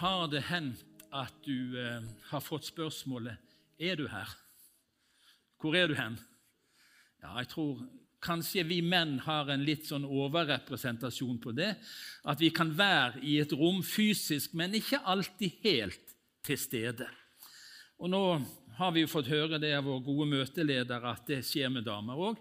har 0.00 0.28
det 0.32 0.46
hendt 0.48 0.84
at 1.10 1.34
du 1.44 1.76
eh, 1.80 2.02
har 2.30 2.42
fått 2.44 2.68
spørsmålet 2.70 3.36
er 3.80 3.96
du 3.98 4.06
her. 4.08 4.28
Hvor 5.60 5.76
er 5.76 5.90
du 5.90 5.96
hen? 5.98 6.16
Ja, 7.20 7.34
jeg 7.40 7.50
tror 7.52 7.80
kanskje 8.20 8.64
vi 8.68 8.80
menn 8.84 9.18
har 9.24 9.50
en 9.52 9.64
litt 9.64 9.88
sånn 9.88 10.06
overrepresentasjon 10.08 11.40
på 11.42 11.52
det. 11.56 11.74
At 12.28 12.40
vi 12.40 12.52
kan 12.54 12.72
være 12.76 13.22
i 13.24 13.38
et 13.42 13.52
rom 13.56 13.82
fysisk, 13.84 14.54
men 14.56 14.76
ikke 14.76 15.02
alltid 15.08 15.60
helt 15.64 16.16
til 16.46 16.60
stede. 16.60 17.08
Og 18.00 18.12
Nå 18.12 18.24
har 18.80 18.92
vi 18.96 19.04
jo 19.04 19.12
fått 19.12 19.28
høre 19.28 19.60
det 19.60 19.74
av 19.76 19.84
vår 19.84 20.04
gode 20.04 20.28
møteleder 20.30 21.04
at 21.10 21.26
det 21.28 21.42
skjer 21.44 21.72
med 21.72 21.84
damer 21.84 22.20
òg. 22.30 22.38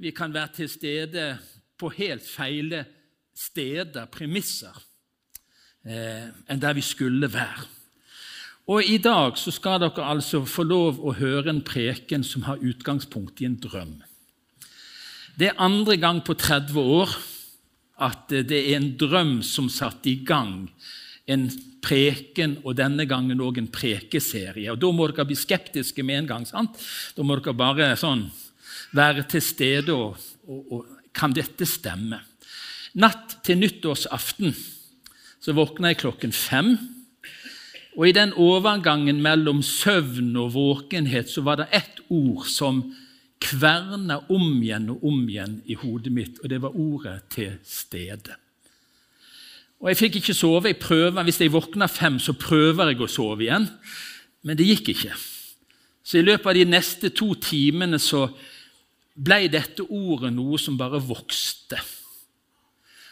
Vi 0.00 0.10
kan 0.16 0.32
være 0.34 0.62
til 0.62 0.70
stede 0.70 1.26
på 1.78 1.92
helt 1.94 2.26
feile 2.26 2.82
steder, 3.36 4.08
premisser, 4.10 4.74
enn 5.84 6.60
der 6.60 6.74
vi 6.76 6.84
skulle 6.84 7.30
være. 7.32 7.66
Og 8.70 8.86
I 8.86 8.98
dag 9.02 9.38
så 9.40 9.50
skal 9.50 9.80
dere 9.82 10.06
altså 10.06 10.44
få 10.46 10.62
lov 10.68 11.00
å 11.02 11.16
høre 11.18 11.50
en 11.50 11.62
preken 11.66 12.22
som 12.26 12.44
har 12.46 12.62
utgangspunkt 12.62 13.40
i 13.42 13.48
en 13.48 13.58
drøm. 13.58 13.96
Det 15.34 15.50
er 15.50 15.62
andre 15.62 15.96
gang 15.96 16.20
på 16.22 16.36
30 16.38 16.78
år 16.78 17.14
at 18.00 18.30
det 18.30 18.60
er 18.60 18.76
en 18.76 18.92
drøm 19.00 19.40
som 19.46 19.68
satte 19.72 20.10
i 20.12 20.20
gang 20.26 20.68
en 21.30 21.46
preken, 21.80 22.58
og 22.64 22.74
denne 22.78 23.06
gangen 23.08 23.40
òg 23.40 23.60
en 23.60 23.70
prekeserie. 23.70 24.70
Og 24.72 24.78
Da 24.80 24.90
må 24.92 25.06
dere 25.08 25.26
bli 25.28 25.36
skeptiske 25.38 26.02
med 26.02 26.18
en 26.18 26.26
gang. 26.26 26.46
sant? 26.46 26.78
Da 27.16 27.22
må 27.22 27.36
dere 27.36 27.54
bare 27.54 27.96
sånn 27.96 28.30
være 28.92 29.24
til 29.28 29.42
stede 29.42 29.94
og, 29.94 30.16
og, 30.46 30.72
og 30.72 30.86
Kan 31.12 31.32
dette 31.34 31.66
stemme? 31.66 32.20
Natt 32.94 33.40
til 33.42 33.58
nyttårsaften 33.58 34.54
så 35.40 35.54
våkna 35.56 35.92
jeg 35.92 36.02
klokken 36.02 36.32
fem. 36.36 36.74
Og 37.96 38.08
I 38.08 38.14
den 38.16 38.32
overgangen 38.38 39.22
mellom 39.24 39.62
søvn 39.66 40.36
og 40.38 40.52
våkenhet 40.54 41.30
så 41.32 41.42
var 41.42 41.60
det 41.60 41.70
ett 41.74 42.02
ord 42.08 42.46
som 42.48 42.84
kverna 43.40 44.20
om 44.30 44.60
igjen 44.60 44.90
og 44.92 45.04
om 45.08 45.24
igjen 45.28 45.58
i 45.64 45.74
hodet 45.80 46.12
mitt, 46.12 46.38
og 46.42 46.50
det 46.50 46.60
var 46.62 46.76
ordet 46.76 47.22
'til 47.30 47.58
stede'. 47.64 48.36
Og 49.80 49.88
Jeg 49.88 49.96
fikk 49.96 50.16
ikke 50.16 50.34
sove. 50.34 50.68
jeg 50.68 50.76
prøver, 50.76 51.22
Hvis 51.22 51.40
jeg 51.40 51.52
våkner 51.52 51.86
fem, 51.86 52.18
så 52.18 52.32
prøver 52.32 52.88
jeg 52.88 53.00
å 53.00 53.06
sove 53.06 53.42
igjen, 53.42 53.68
men 54.42 54.56
det 54.56 54.66
gikk 54.66 54.88
ikke. 54.88 55.12
Så 56.04 56.18
i 56.18 56.22
løpet 56.22 56.46
av 56.46 56.54
de 56.54 56.64
neste 56.64 57.08
to 57.08 57.34
timene 57.34 57.98
så 57.98 58.28
ble 59.14 59.48
dette 59.48 59.80
ordet 59.90 60.32
noe 60.32 60.58
som 60.58 60.78
bare 60.78 61.00
vokste. 61.00 61.78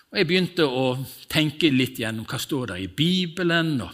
Og 0.08 0.16
Jeg 0.16 0.28
begynte 0.28 0.64
å 0.64 0.84
tenke 1.28 1.68
litt 1.68 1.98
gjennom 2.00 2.24
hva 2.28 2.38
står 2.40 2.70
der 2.70 2.80
i 2.80 2.88
Bibelen, 2.88 3.74
og 3.84 3.92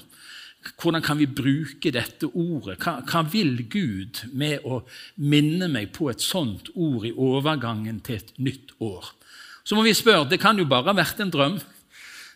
hvordan 0.78 1.02
kan 1.02 1.18
vi 1.18 1.26
bruke 1.26 1.90
dette 1.92 2.28
ordet? 2.30 2.78
Hva, 2.84 3.00
hva, 3.02 3.24
vil 3.26 3.64
Gud 3.66 4.22
med 4.32 4.62
å 4.62 4.84
minne 5.18 5.66
meg 5.68 5.90
på 5.96 6.06
et 6.12 6.22
sånt 6.22 6.70
ord 6.74 7.04
i 7.08 7.12
overgangen 7.12 7.98
til 8.06 8.20
et 8.20 8.30
nytt 8.38 8.76
år? 8.78 9.10
Så 9.66 9.74
må 9.74 9.82
vi 9.82 9.96
spørre, 9.96 10.28
Det 10.30 10.38
kan 10.40 10.58
jo 10.58 10.68
bare 10.70 10.92
ha 10.92 10.94
vært 10.94 11.20
en 11.20 11.34
drøm. 11.34 11.58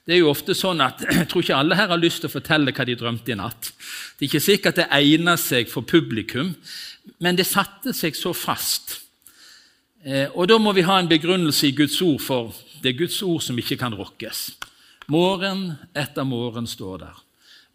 Det 0.04 0.16
er 0.16 0.22
jo 0.24 0.32
ofte 0.32 0.58
sånn 0.58 0.82
at 0.82 1.04
Jeg 1.14 1.28
tror 1.30 1.46
ikke 1.46 1.62
alle 1.62 1.78
her 1.78 1.94
har 1.94 2.02
lyst 2.02 2.24
til 2.24 2.32
å 2.32 2.34
fortelle 2.34 2.74
hva 2.74 2.84
de 2.84 2.98
drømte 2.98 3.30
i 3.30 3.38
natt. 3.38 3.70
Det 4.18 4.26
er 4.26 4.30
ikke 4.32 4.42
sikkert 4.42 4.82
det 4.82 4.90
egner 4.90 5.38
seg 5.38 5.70
for 5.70 5.86
publikum, 5.86 6.56
men 7.22 7.38
det 7.38 7.46
satte 7.46 7.94
seg 7.94 8.18
så 8.18 8.34
fast. 8.34 9.04
Eh, 10.02 10.26
og 10.34 10.48
Da 10.50 10.58
må 10.58 10.74
vi 10.74 10.82
ha 10.82 10.98
en 10.98 11.10
begrunnelse 11.10 11.70
i 11.70 11.76
Guds 11.78 12.02
ord, 12.02 12.20
for 12.26 12.54
det 12.82 12.92
er 12.92 13.00
Guds 13.04 13.22
ord 13.22 13.42
som 13.44 13.58
ikke 13.58 13.78
kan 13.80 13.96
rokkes. 13.96 14.50
Morgen 15.08 15.72
etter 15.96 16.26
morgen 16.28 16.66
står 16.68 17.02
der 17.06 17.24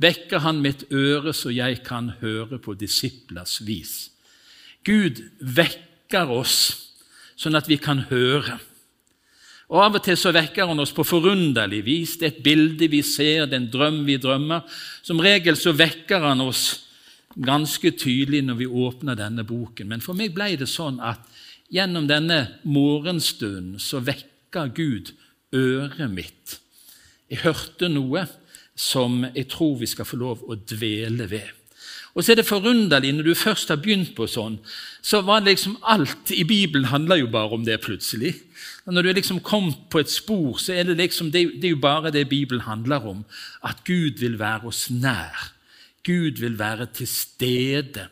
vekker 0.03 0.43
han 0.43 0.61
mitt 0.63 0.85
øre 0.91 1.33
så 1.35 1.51
jeg 1.53 1.81
kan 1.85 2.13
høre 2.21 2.59
på 2.61 2.75
disiplers 2.77 3.59
vis. 3.65 4.09
Gud 4.83 5.21
vekker 5.39 6.31
oss 6.33 6.57
sånn 7.39 7.58
at 7.58 7.69
vi 7.71 7.80
kan 7.81 8.05
høre. 8.09 8.59
Og 9.71 9.80
Av 9.80 9.95
og 9.97 10.03
til 10.05 10.17
så 10.19 10.33
vekker 10.36 10.67
han 10.69 10.81
oss 10.83 10.92
på 10.93 11.05
forunderlig 11.08 11.81
vis. 11.86 12.17
Det 12.19 12.27
er 12.27 12.33
et 12.33 12.43
bilde 12.45 12.89
vi 12.92 13.02
ser, 13.05 13.47
det 13.47 13.55
er 13.55 13.61
en 13.63 13.71
drøm 13.73 14.03
vi 14.05 14.19
drømmer. 14.21 14.65
Som 15.02 15.23
regel 15.23 15.58
så 15.58 15.73
vekker 15.73 16.27
han 16.27 16.43
oss 16.43 16.83
ganske 17.33 17.93
tydelig 17.97 18.43
når 18.45 18.59
vi 18.59 18.67
åpner 18.67 19.17
denne 19.17 19.45
boken. 19.47 19.87
Men 19.89 20.03
for 20.03 20.17
meg 20.17 20.36
ble 20.36 20.52
det 20.59 20.69
sånn 20.69 20.99
at 21.02 21.23
gjennom 21.73 22.05
denne 22.11 22.59
morgenstunden 22.69 23.80
så 23.81 24.03
vekka 24.53 24.67
Gud 24.75 25.14
øret 25.53 26.11
mitt. 26.11 26.59
Jeg 27.30 27.43
hørte 27.43 27.89
noe 27.89 28.27
som 28.75 29.25
jeg 29.36 29.47
tror 29.49 29.80
vi 29.80 29.87
skal 29.87 30.05
få 30.05 30.17
lov 30.17 30.43
å 30.45 30.55
dvele 30.55 31.30
ved. 31.30 31.49
Og 32.14 32.23
så 32.23 32.33
er 32.33 32.36
det 32.37 32.45
forunderlig, 32.45 33.13
når 33.13 33.23
du 33.23 33.33
først 33.33 33.69
har 33.69 33.81
begynt 33.81 34.13
på 34.15 34.27
sånn, 34.30 34.59
så 35.02 35.23
var 35.25 35.42
det 35.42 35.55
liksom 35.55 35.80
alt 35.81 36.30
i 36.31 36.43
Bibelen 36.45 36.92
handler 36.92 37.23
jo 37.23 37.27
bare 37.33 37.58
om 37.58 37.65
det 37.65 37.80
plutselig. 37.81 38.36
Når 38.86 39.02
du 39.02 39.09
er 39.09 39.17
liksom 39.17 39.42
kommet 39.42 39.89
på 39.89 39.99
et 39.99 40.11
spor, 40.11 40.59
så 40.61 40.73
er 40.73 40.86
det 40.86 40.99
liksom, 40.99 41.31
det, 41.31 41.58
det 41.58 41.71
er 41.71 41.73
jo 41.73 41.81
bare 41.81 42.11
det 42.13 42.30
Bibelen 42.30 42.67
handler 42.67 43.08
om. 43.09 43.25
At 43.65 43.81
Gud 43.86 44.21
vil 44.21 44.37
være 44.37 44.69
oss 44.69 44.92
nær. 44.93 45.49
Gud 46.03 46.39
vil 46.39 46.59
være 46.59 46.86
til 46.93 47.08
stede. 47.08 48.08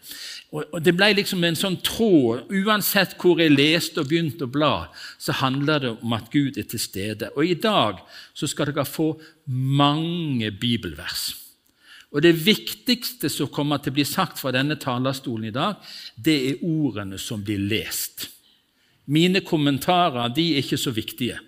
Og 0.51 0.85
Det 0.85 0.93
ble 0.95 1.11
liksom 1.15 1.43
en 1.43 1.57
sånn 1.59 1.77
tråd. 1.83 2.47
Uansett 2.51 3.17
hvor 3.19 3.39
jeg 3.39 3.51
leste 3.51 4.01
og 4.01 4.07
begynte 4.07 4.47
å 4.47 4.51
bla, 4.51 4.87
så 5.19 5.35
handler 5.41 5.83
det 5.83 5.91
om 5.97 6.15
at 6.15 6.31
Gud 6.31 6.57
er 6.57 6.67
til 6.71 6.79
stede. 6.79 7.31
Og 7.35 7.45
I 7.45 7.59
dag 7.59 7.99
så 8.33 8.47
skal 8.47 8.71
dere 8.71 8.87
få 8.87 9.13
mange 9.47 10.51
bibelvers. 10.51 11.35
Og 12.11 12.21
Det 12.21 12.33
viktigste 12.35 13.29
som 13.31 13.47
kommer 13.47 13.79
til 13.79 13.91
å 13.91 13.99
bli 13.99 14.05
sagt 14.07 14.39
fra 14.39 14.51
denne 14.51 14.75
talerstolen 14.75 15.47
i 15.47 15.55
dag, 15.55 15.79
det 16.15 16.37
er 16.49 16.63
ordene 16.63 17.19
som 17.19 17.43
blir 17.43 17.59
lest. 17.59 18.27
Mine 19.07 19.41
kommentarer 19.41 20.31
de 20.35 20.53
er 20.53 20.63
ikke 20.63 20.79
så 20.79 20.91
viktige. 20.91 21.39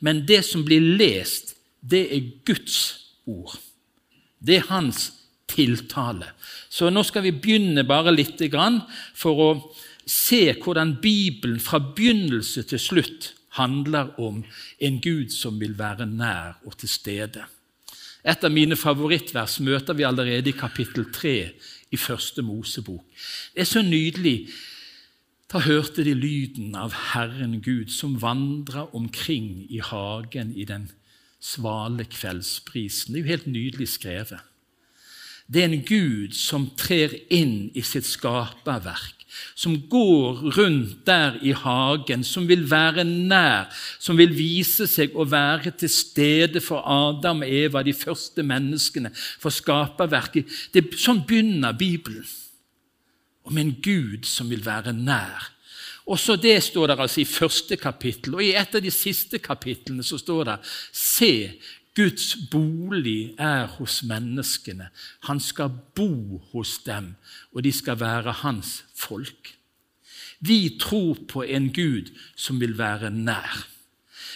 Men 0.00 0.24
det 0.26 0.44
som 0.44 0.64
blir 0.64 0.80
lest, 0.80 1.54
det 1.80 2.06
er 2.12 2.28
Guds 2.44 2.78
ord. 3.26 3.56
Det 4.40 4.56
er 4.56 4.68
Hans 4.68 5.08
ord 5.08 5.21
tiltale. 5.52 6.32
Så 6.72 6.90
nå 6.90 7.04
skal 7.06 7.26
vi 7.26 7.36
begynne 7.36 7.84
bare 7.84 8.14
litt 8.14 8.40
for 9.14 9.44
å 9.44 9.50
se 10.08 10.52
hvordan 10.56 10.96
Bibelen 11.02 11.60
fra 11.60 11.78
begynnelse 11.78 12.64
til 12.66 12.80
slutt 12.80 13.32
handler 13.58 14.18
om 14.20 14.42
en 14.80 15.00
Gud 15.00 15.30
som 15.30 15.60
vil 15.60 15.76
være 15.78 16.06
nær 16.08 16.56
og 16.64 16.78
til 16.80 16.88
stede. 16.88 17.44
Et 18.24 18.44
av 18.44 18.52
mine 18.54 18.76
favorittvers 18.78 19.58
møter 19.66 19.98
vi 19.98 20.06
allerede 20.06 20.52
i 20.52 20.56
kapittel 20.56 21.08
3 21.12 21.34
i 21.92 21.98
Første 21.98 22.42
Mosebok. 22.42 23.02
Det 23.54 23.64
er 23.64 23.68
så 23.68 23.82
nydelig. 23.82 24.46
Da 25.52 25.60
hørte 25.66 26.04
de 26.06 26.14
lyden 26.14 26.76
av 26.78 26.94
Herren 27.12 27.58
Gud 27.60 27.90
som 27.92 28.14
vandra 28.22 28.86
omkring 28.94 29.66
i 29.68 29.82
hagen 29.84 30.54
i 30.56 30.64
den 30.64 30.88
svale 31.42 32.06
kveldsprisen. 32.08 33.12
Det 33.12 33.20
er 33.20 33.26
jo 33.26 33.32
helt 33.34 33.50
nydelig 33.50 33.88
skrevet. 33.98 34.51
Det 35.52 35.60
er 35.60 35.68
en 35.68 35.82
Gud 35.84 36.36
som 36.36 36.70
trer 36.80 37.12
inn 37.32 37.68
i 37.76 37.82
sitt 37.84 38.06
skaperverk, 38.08 39.26
som 39.58 39.74
går 39.90 40.40
rundt 40.56 41.02
der 41.04 41.36
i 41.44 41.52
hagen, 41.56 42.24
som 42.24 42.46
vil 42.48 42.64
være 42.70 43.04
nær, 43.04 43.68
som 44.00 44.16
vil 44.16 44.32
vise 44.32 44.86
seg 44.88 45.12
å 45.12 45.26
være 45.28 45.74
til 45.82 45.92
stede 45.92 46.62
for 46.64 46.80
Adam 46.88 47.44
og 47.44 47.52
Eva, 47.52 47.82
de 47.84 47.92
første 47.96 48.44
menneskene, 48.46 49.12
for 49.12 49.52
skaperverket. 49.52 50.48
Det, 50.72 50.86
sånn 50.96 51.24
begynner 51.28 51.76
Bibelen. 51.76 52.24
Om 53.42 53.58
en 53.58 53.74
Gud 53.82 54.24
som 54.30 54.48
vil 54.48 54.62
være 54.64 54.94
nær. 54.94 55.50
Også 56.06 56.36
det 56.40 56.56
står 56.62 56.92
der 56.92 57.02
altså 57.02 57.20
i 57.22 57.28
første 57.28 57.76
kapittel. 57.76 58.36
Og 58.38 58.44
i 58.44 58.54
et 58.58 58.74
av 58.74 58.82
de 58.82 58.90
siste 58.94 59.38
kapitlene 59.42 60.02
så 60.06 60.18
står 60.18 60.48
det 60.48 60.56
Se, 60.66 61.32
Guds 61.94 62.36
bolig 62.50 63.34
er 63.38 63.66
hos 63.66 64.02
menneskene. 64.02 64.88
Han 65.28 65.40
skal 65.40 65.74
bo 65.94 66.38
hos 66.52 66.78
dem, 66.86 67.14
og 67.52 67.64
de 67.64 67.72
skal 67.72 68.00
være 68.00 68.32
hans 68.44 68.84
folk. 68.96 69.52
Vi 70.40 70.78
tror 70.80 71.18
på 71.28 71.42
en 71.42 71.68
Gud 71.72 72.10
som 72.36 72.60
vil 72.60 72.78
være 72.78 73.10
nær. 73.10 73.66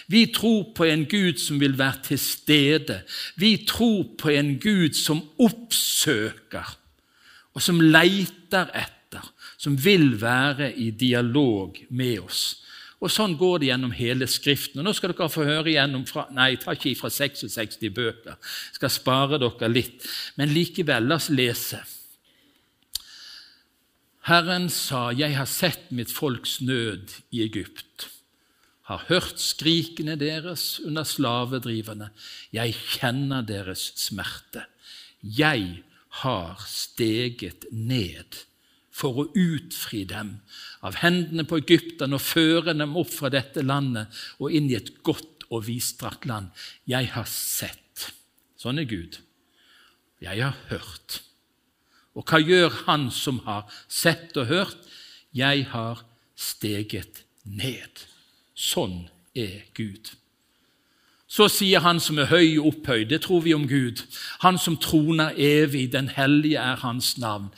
Vi 0.07 0.25
tror 0.35 0.71
på 0.75 0.85
en 0.87 1.05
Gud 1.05 1.39
som 1.41 1.59
vil 1.59 1.77
være 1.77 2.03
til 2.03 2.19
stede. 2.19 3.01
Vi 3.35 3.65
tror 3.67 4.05
på 4.17 4.29
en 4.29 4.59
Gud 4.59 4.93
som 4.93 5.21
oppsøker, 5.39 6.77
og 7.53 7.61
som 7.61 7.81
leiter 7.81 8.71
etter, 8.71 9.33
som 9.57 9.75
vil 9.83 10.21
være 10.21 10.71
i 10.77 10.91
dialog 10.91 11.75
med 11.89 12.19
oss. 12.19 12.63
Og 12.97 13.11
Sånn 13.13 13.35
går 13.37 13.59
det 13.61 13.69
gjennom 13.69 13.93
hele 13.93 14.27
Skriften. 14.29 14.81
Og 14.81 14.87
Nå 14.87 14.93
skal 14.97 15.13
dere 15.13 15.29
få 15.29 15.45
høre 15.45 15.69
igjennom 15.69 16.05
fra, 16.09 16.25
Nei, 16.33 16.55
jeg 16.55 16.79
ikke 16.79 16.95
fra 17.03 17.11
66 17.13 17.77
bøker. 17.93 18.37
Jeg 18.37 18.79
skal 18.79 18.93
spare 18.93 19.39
dere 19.41 19.69
litt. 19.69 20.07
Men 20.37 20.53
likevel, 20.53 21.05
la 21.05 21.19
oss 21.19 21.29
lese. 21.29 21.83
Herren 24.27 24.67
sa, 24.69 25.11
'Jeg 25.11 25.37
har 25.37 25.45
sett 25.45 25.91
mitt 25.91 26.11
folks 26.11 26.59
nød 26.59 27.13
i 27.31 27.43
Egypt', 27.43 28.09
'har 28.83 29.05
hørt 29.07 29.39
skrikene 29.39 30.19
deres 30.19 30.81
under 30.83 31.03
slavedriverne', 31.03 32.09
'jeg 32.51 32.75
kjenner 32.75 33.41
deres 33.41 33.93
smerte'. 33.95 34.65
jeg 35.23 35.83
har 36.09 36.63
steget 36.67 37.65
ned 37.71 38.45
for 38.97 39.21
å 39.21 39.27
utfri 39.37 40.03
dem 40.09 40.39
av 40.85 40.97
hendene 41.03 41.45
på 41.47 41.59
egypterne 41.61 42.17
og 42.17 42.25
føre 42.25 42.73
dem 42.73 42.95
opp 42.97 43.11
fra 43.13 43.29
dette 43.33 43.61
landet 43.65 44.13
og 44.41 44.53
inn 44.57 44.71
i 44.71 44.77
et 44.79 44.95
godt 45.05 45.45
og 45.53 45.67
vidstrakt 45.67 46.25
land. 46.27 46.49
Jeg 46.89 47.11
har 47.13 47.27
sett. 47.29 48.09
Sånn 48.57 48.81
er 48.81 48.89
Gud. 48.89 49.19
Jeg 50.23 50.41
har 50.41 50.57
hørt. 50.71 51.21
Og 52.17 52.25
hva 52.25 52.41
gjør 52.41 52.73
Han 52.87 53.11
som 53.13 53.43
har 53.45 53.67
sett 53.87 54.37
og 54.37 54.49
hørt? 54.49 54.77
Jeg 55.33 55.67
har 55.69 56.01
steget 56.33 57.21
ned. 57.45 58.01
Sånn 58.57 59.05
er 59.37 59.67
Gud. 59.77 60.15
Så 61.27 61.49
sier 61.51 61.83
Han 61.85 61.99
som 62.01 62.17
er 62.17 62.31
høy 62.31 62.57
og 62.57 62.71
opphøyd, 62.71 63.11
det 63.11 63.21
tror 63.27 63.43
vi 63.45 63.53
om 63.53 63.67
Gud. 63.69 64.01
Han 64.41 64.57
som 64.57 64.79
troner 64.81 65.37
evig, 65.37 65.91
den 65.93 66.09
hellige 66.09 66.57
er 66.57 66.81
Hans 66.81 67.17
navn. 67.21 67.51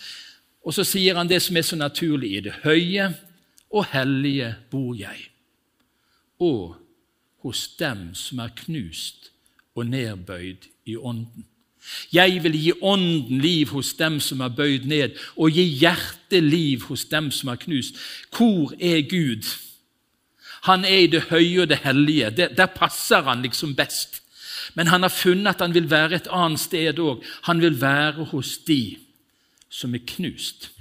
Og 0.69 0.75
så 0.77 0.83
sier 0.86 1.18
han 1.18 1.30
det 1.30 1.39
som 1.42 1.57
er 1.57 1.66
så 1.66 1.77
naturlig 1.80 2.30
i 2.38 2.44
det 2.45 2.60
høye 2.62 3.07
og 3.74 3.88
hellige 3.89 4.51
bor 4.69 4.94
jeg, 4.98 5.18
og 6.38 6.75
hos 7.42 7.63
dem 7.80 8.12
som 8.13 8.42
er 8.44 8.54
knust 8.54 9.31
og 9.74 9.88
nedbøyd 9.89 10.68
i 10.86 10.94
ånden. 10.94 11.48
Jeg 12.13 12.44
vil 12.44 12.60
gi 12.60 12.75
ånden 12.86 13.42
liv 13.42 13.74
hos 13.74 13.95
dem 13.98 14.19
som 14.21 14.45
er 14.45 14.54
bøyd 14.54 14.86
ned, 14.86 15.18
og 15.38 15.57
gi 15.57 15.66
hjertet 15.81 16.45
liv 16.45 16.86
hos 16.86 17.07
dem 17.10 17.31
som 17.33 17.50
er 17.50 17.62
knust. 17.65 17.98
Hvor 18.30 18.77
er 18.77 19.01
Gud? 19.10 19.50
Han 20.69 20.86
er 20.86 21.06
i 21.07 21.12
det 21.18 21.31
høye 21.31 21.63
og 21.63 21.69
det 21.74 21.81
hellige. 21.81 22.30
Der, 22.30 22.69
passer 22.69 23.25
han 23.25 23.42
liksom 23.42 23.74
best. 23.75 24.22
Men 24.77 24.94
han 24.94 25.01
har 25.01 25.10
funnet 25.10 25.56
at 25.56 25.65
han 25.65 25.74
vil 25.74 25.89
være 25.89 26.19
et 26.19 26.30
annet 26.30 26.62
sted 26.62 27.00
òg. 27.00 27.24
Han 27.50 27.62
vil 27.62 27.81
være 27.81 28.30
hos 28.30 28.57
de 28.68 29.00
som 29.69 29.94
er 29.95 30.06
knust 30.06 30.71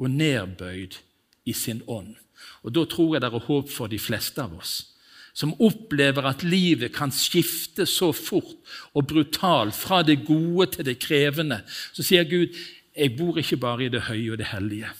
og 0.00 0.10
nedbøyd 0.10 0.98
i 1.46 1.54
sin 1.56 1.82
ånd. 1.86 2.16
Og 2.62 2.74
Da 2.74 2.84
tror 2.84 3.14
jeg 3.14 3.22
det 3.22 3.32
er 3.32 3.46
håp 3.48 3.70
for 3.70 3.88
de 3.88 3.98
fleste 3.98 4.42
av 4.42 4.56
oss, 4.58 4.92
som 5.36 5.54
opplever 5.60 6.24
at 6.26 6.42
livet 6.42 6.94
kan 6.96 7.12
skifte 7.12 7.86
så 7.86 8.12
fort 8.12 8.56
og 8.94 9.06
brutalt 9.06 9.76
fra 9.76 10.02
det 10.02 10.24
gode 10.24 10.66
til 10.74 10.84
det 10.88 10.98
krevende. 10.98 11.62
Så 11.92 12.02
sier 12.02 12.24
Gud, 12.24 12.56
jeg 12.96 13.16
bor 13.16 13.36
ikke 13.38 13.60
bare 13.60 13.84
i 13.84 13.92
det 13.92 14.06
høye 14.08 14.32
og 14.32 14.38
det 14.40 14.50
hellige, 14.52 14.90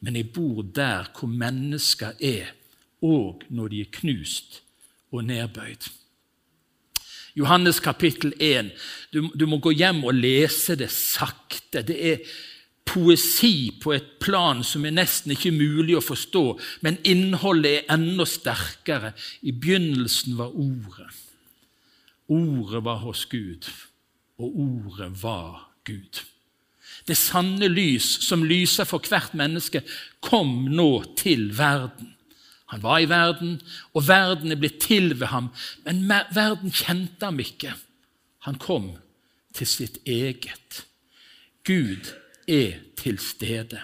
men 0.00 0.16
jeg 0.16 0.32
bor 0.34 0.62
der 0.62 1.06
hvor 1.14 1.30
mennesker 1.30 2.18
er, 2.20 2.50
og 3.02 3.42
når 3.48 3.68
de 3.68 3.80
er 3.80 3.92
knust 3.92 4.60
og 5.12 5.24
nedbøyd. 5.24 5.86
Johannes 7.36 7.80
kapittel 7.80 8.32
1. 8.40 8.72
Du, 9.12 9.28
du, 9.36 9.46
må 9.46 9.58
gå 9.60 9.70
hjem 9.76 10.04
og 10.08 10.16
lese 10.16 10.74
det 10.80 10.88
sakte. 10.90 11.82
Det 11.84 11.96
er 12.10 12.22
poesi 12.96 13.74
på 13.82 13.92
et 13.92 14.16
plan 14.22 14.62
som 14.64 14.86
er 14.88 14.94
nesten 14.96 15.34
ikke 15.34 15.52
mulig 15.52 15.98
å 15.98 16.04
forstå, 16.04 16.44
men 16.86 16.96
innholdet 17.04 17.82
er 17.82 17.92
enda 17.96 18.24
sterkere. 18.28 19.12
I 19.44 19.52
begynnelsen 19.52 20.38
var 20.38 20.56
Ordet. 20.56 21.10
Ordet 22.32 22.82
var 22.86 23.04
hos 23.04 23.26
Gud, 23.30 23.68
og 24.40 24.56
Ordet 24.64 25.12
var 25.20 25.68
Gud. 25.86 26.24
Det 27.06 27.14
sanne 27.18 27.68
lys 27.70 28.08
som 28.26 28.42
lyser 28.46 28.88
for 28.88 29.04
hvert 29.04 29.36
menneske, 29.38 29.84
kom 30.24 30.64
nå 30.72 30.90
til 31.18 31.50
verden. 31.54 32.14
Han 32.72 32.82
var 32.82 32.98
i 32.98 33.06
verden, 33.06 33.60
og 33.94 34.08
verden 34.08 34.50
er 34.50 34.58
blitt 34.58 34.80
til 34.82 35.12
ved 35.20 35.28
ham, 35.30 35.52
men 35.84 36.02
verden 36.34 36.72
kjente 36.74 37.28
ham 37.28 37.38
ikke. 37.38 37.76
Han 38.48 38.58
kom 38.58 38.96
til 39.54 39.68
sitt 39.70 40.00
eget. 40.02 40.86
Gud 41.66 42.10
er 42.46 42.80
til 42.98 43.18
stede. 43.22 43.82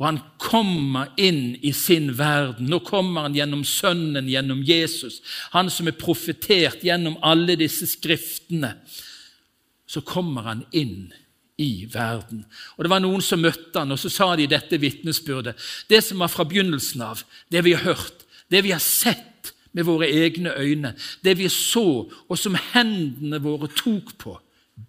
Og 0.00 0.08
han 0.08 0.18
kommer 0.40 1.12
inn 1.20 1.54
i 1.62 1.70
sin 1.76 2.10
verden. 2.18 2.66
Nå 2.70 2.80
kommer 2.82 3.28
han 3.28 3.36
gjennom 3.36 3.62
Sønnen, 3.66 4.30
gjennom 4.30 4.62
Jesus, 4.66 5.20
han 5.52 5.70
som 5.70 5.86
er 5.86 5.98
profetert 5.98 6.82
gjennom 6.82 7.18
alle 7.22 7.54
disse 7.60 7.86
skriftene. 7.90 8.74
Så 9.86 10.02
kommer 10.06 10.48
han 10.48 10.64
inn 10.72 11.12
i 11.60 11.86
verden. 11.92 12.46
Og 12.76 12.84
Det 12.84 12.90
var 12.90 13.02
noen 13.04 13.22
som 13.22 13.42
møtte 13.44 13.78
han, 13.78 13.92
og 13.92 14.00
så 14.00 14.10
sa 14.10 14.32
de 14.36 14.48
dette 14.50 14.80
vitnesbyrdet. 14.80 15.54
Det 15.88 16.00
som 16.02 16.24
var 16.24 16.32
fra 16.32 16.48
begynnelsen 16.48 17.04
av, 17.04 17.22
det 17.52 17.62
vi 17.62 17.76
har 17.76 17.84
hørt, 17.92 18.24
det 18.50 18.64
vi 18.64 18.72
har 18.74 18.82
sett 18.82 19.52
med 19.72 19.86
våre 19.86 20.08
egne 20.10 20.52
øyne, 20.58 20.94
det 21.22 21.36
vi 21.38 21.48
så, 21.52 22.08
og 22.10 22.38
som 22.38 22.56
hendene 22.72 23.40
våre 23.44 23.70
tok 23.70 24.16
på, 24.18 24.34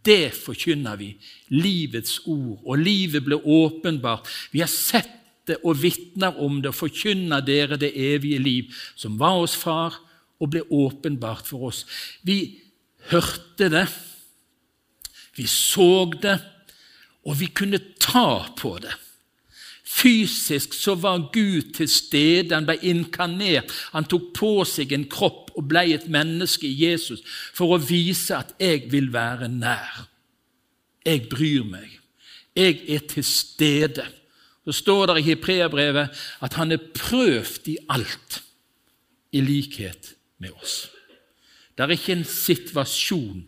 det 0.06 0.34
forkynner 0.36 0.98
vi. 1.00 1.14
Livets 1.54 2.20
ord. 2.26 2.62
Og 2.64 2.80
livet 2.80 3.26
ble 3.26 3.38
åpenbart. 3.38 4.30
Vi 4.52 4.64
har 4.64 4.72
sett 4.72 5.12
det 5.48 5.60
og 5.68 5.82
vitner 5.82 6.40
om 6.40 6.62
det 6.64 6.72
og 6.72 6.80
forkynner 6.80 7.44
dere 7.44 7.78
det 7.80 7.92
evige 8.00 8.40
liv, 8.40 8.74
som 8.96 9.18
var 9.20 9.42
oss 9.44 9.56
Far 9.60 9.98
og 10.40 10.52
ble 10.54 10.64
åpenbart 10.72 11.48
for 11.48 11.70
oss. 11.70 11.84
Vi 12.24 12.60
hørte 13.12 13.70
det, 13.72 13.88
vi 15.36 15.48
så 15.50 16.06
det, 16.22 16.38
og 17.28 17.40
vi 17.40 17.50
kunne 17.56 17.80
ta 18.00 18.44
på 18.58 18.78
det. 18.84 18.94
Fysisk 19.94 20.74
så 20.74 20.96
var 20.96 21.30
Gud 21.34 21.74
til 21.78 21.90
stede, 21.90 22.56
han 22.56 22.66
ble 22.66 22.80
inkarnert. 22.82 23.72
Han 23.94 24.08
tok 24.10 24.32
på 24.36 24.54
seg 24.68 24.92
en 24.96 25.06
kropp 25.12 25.52
og 25.54 25.68
ble 25.70 25.86
et 25.94 26.08
menneske 26.12 26.66
i 26.68 26.88
Jesus 26.88 27.22
for 27.54 27.76
å 27.76 27.82
vise 27.82 28.36
at 28.36 28.56
'jeg 28.60 28.92
vil 28.92 29.14
være 29.14 29.48
nær'. 29.48 30.08
Jeg 31.06 31.30
bryr 31.30 31.64
meg. 31.64 32.00
Jeg 32.56 32.90
er 32.90 33.00
til 33.00 33.24
stede. 33.24 34.06
Så 34.66 34.72
står 34.72 35.06
det 35.06 35.18
i 35.18 35.28
Hebreabrevet 35.28 36.10
at 36.42 36.54
han 36.54 36.72
er 36.72 36.78
prøvd 36.96 37.68
i 37.68 37.78
alt, 37.90 38.44
i 39.32 39.42
likhet 39.42 40.16
med 40.40 40.52
oss. 40.62 40.90
Det 41.78 41.84
er 41.84 41.96
ikke 41.96 42.12
en 42.12 42.26
situasjon 42.26 43.44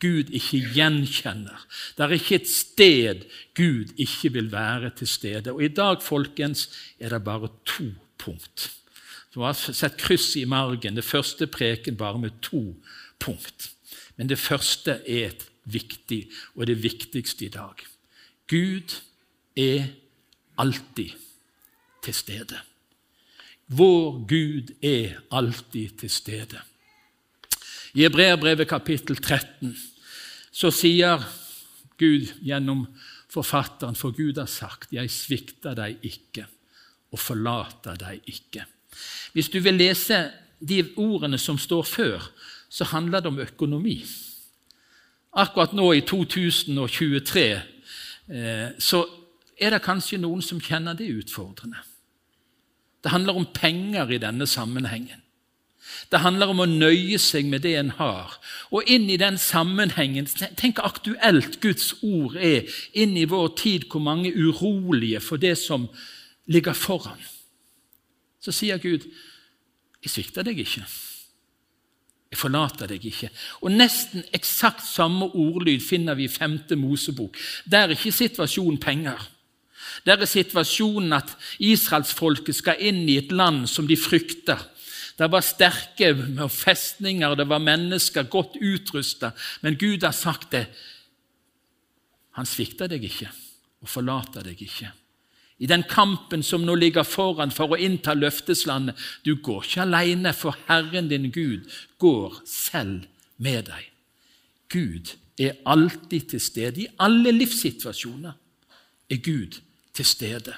Gud 0.00 0.30
ikke 0.30 0.60
gjenkjenner. 0.74 1.64
Det 1.96 2.04
er 2.04 2.14
ikke 2.14 2.38
et 2.38 2.50
sted 2.50 3.24
Gud 3.58 3.94
ikke 3.98 4.32
vil 4.32 4.52
være 4.52 4.90
til 4.98 5.10
stede. 5.10 5.52
Og 5.52 5.64
I 5.64 5.68
dag 5.68 6.02
folkens, 6.02 6.68
er 7.00 7.08
det 7.14 7.24
bare 7.24 7.50
to 7.66 7.90
punkt. 8.18 8.70
Du 9.34 9.42
har 9.42 9.52
sett 9.54 9.98
kryss 9.98 10.36
i 10.36 10.44
margen. 10.44 10.96
Det 10.96 11.04
første 11.04 11.46
preken 11.46 11.96
bare 11.96 12.18
med 12.18 12.40
to 12.42 12.62
punkt. 13.18 13.70
Men 14.16 14.28
det 14.28 14.38
første 14.38 15.00
er 15.06 15.28
et 15.28 15.44
viktig, 15.64 16.28
og 16.54 16.66
det 16.66 16.82
viktigste 16.82 17.44
i 17.44 17.52
dag. 17.52 17.84
Gud 18.48 18.96
er 19.56 19.84
alltid 20.58 21.10
til 22.02 22.14
stede. 22.14 22.58
Vår 23.68 24.24
Gud 24.28 24.72
er 24.82 25.20
alltid 25.30 25.98
til 26.00 26.10
stede. 26.10 26.60
I 27.98 28.04
Hebreerbrevet 28.04 28.68
kapittel 28.70 29.16
13 29.18 29.72
så 30.54 30.68
sier 30.70 31.18
Gud 31.98 32.28
gjennom 32.46 32.84
forfatteren, 33.26 33.96
for 33.98 34.14
Gud 34.14 34.38
har 34.38 34.46
sagt, 34.46 34.92
'Jeg 34.92 35.10
svikter 35.10 35.74
deg 35.74 35.98
ikke 36.02 36.46
og 37.10 37.18
forlater 37.18 37.98
deg 37.98 38.20
ikke'. 38.22 38.64
Hvis 39.32 39.48
du 39.48 39.58
vil 39.58 39.74
lese 39.74 40.30
de 40.60 40.94
ordene 40.96 41.38
som 41.38 41.58
står 41.58 41.82
før, 41.82 42.30
så 42.68 42.84
handler 42.84 43.20
det 43.20 43.26
om 43.26 43.38
økonomi. 43.38 44.06
Akkurat 45.34 45.72
nå 45.72 45.92
i 45.92 46.00
2023 46.00 47.62
eh, 48.30 48.70
så 48.78 49.06
er 49.58 49.70
det 49.70 49.82
kanskje 49.82 50.22
noen 50.22 50.42
som 50.42 50.60
kjenner 50.60 50.94
det 50.94 51.10
utfordrende. 51.10 51.82
Det 53.02 53.10
handler 53.10 53.34
om 53.34 53.46
penger 53.46 54.10
i 54.10 54.18
denne 54.18 54.46
sammenhengen. 54.46 55.22
Det 56.10 56.20
handler 56.20 56.52
om 56.52 56.62
å 56.62 56.68
nøye 56.68 57.18
seg 57.20 57.48
med 57.50 57.64
det 57.64 57.74
en 57.80 57.90
har. 57.98 58.36
Og 58.72 58.86
inn 58.88 59.08
i 59.10 59.18
den 59.20 59.38
sammenhengen 59.40 60.28
Tenk 60.56 60.80
aktuelt 60.84 61.60
Guds 61.60 61.94
ord 62.02 62.36
er 62.36 62.68
inn 62.92 63.16
i 63.16 63.26
vår 63.28 63.48
tid, 63.60 63.88
hvor 63.90 64.04
mange 64.04 64.32
urolige 64.32 65.20
for 65.20 65.40
det 65.40 65.56
som 65.60 65.88
ligger 66.48 66.72
foran. 66.72 67.20
Så 68.40 68.52
sier 68.52 68.78
Gud, 68.78 69.04
'Jeg 70.02 70.10
svikter 70.10 70.42
deg 70.42 70.58
ikke. 70.58 70.86
Jeg 72.30 72.38
forlater 72.38 72.86
deg 72.86 73.04
ikke.' 73.04 73.30
Og 73.62 73.72
Nesten 73.72 74.24
eksakt 74.32 74.86
samme 74.86 75.24
ordlyd 75.34 75.80
finner 75.80 76.14
vi 76.14 76.24
i 76.24 76.28
5. 76.28 76.76
Mosebok. 76.76 77.36
Der 77.70 77.78
er 77.78 77.88
ikke 77.88 78.12
situasjonen 78.12 78.78
penger. 78.78 79.28
Der 80.06 80.16
er 80.16 80.24
situasjonen 80.24 81.12
at 81.12 81.36
israelsfolket 81.58 82.54
skal 82.54 82.76
inn 82.80 83.08
i 83.08 83.18
et 83.18 83.32
land 83.32 83.66
som 83.66 83.86
de 83.86 83.96
frykter 83.96 84.58
det 85.18 85.26
var 85.32 85.42
sterke 85.42 86.12
festninger, 86.48 87.34
det 87.34 87.48
var 87.50 87.58
mennesker 87.58 88.28
godt 88.30 88.56
utrusta. 88.60 89.32
Men 89.60 89.78
Gud 89.78 90.04
har 90.06 90.14
sagt 90.14 90.52
det. 90.54 90.66
Han 92.38 92.46
svikter 92.46 92.90
deg 92.90 93.02
ikke 93.08 93.30
og 93.82 93.90
forlater 93.90 94.46
deg 94.46 94.62
ikke. 94.62 94.92
I 95.58 95.66
den 95.66 95.82
kampen 95.90 96.44
som 96.46 96.62
nå 96.62 96.76
ligger 96.78 97.02
foran 97.02 97.50
for 97.50 97.74
å 97.74 97.78
innta 97.82 98.14
løfteslandet 98.14 98.98
Du 99.26 99.34
går 99.42 99.64
ikke 99.66 99.82
alene, 99.82 100.32
for 100.32 100.54
Herren 100.68 101.10
din 101.10 101.32
Gud 101.34 101.66
går 101.98 102.38
selv 102.46 103.08
med 103.42 103.66
deg. 103.66 103.88
Gud 104.70 105.16
er 105.38 105.58
alltid 105.66 106.30
til 106.30 106.40
stede. 106.42 106.84
I 106.84 106.92
alle 107.02 107.32
livssituasjoner 107.34 108.38
er 109.10 109.22
Gud 109.24 109.58
til 109.94 110.06
stede. 110.06 110.54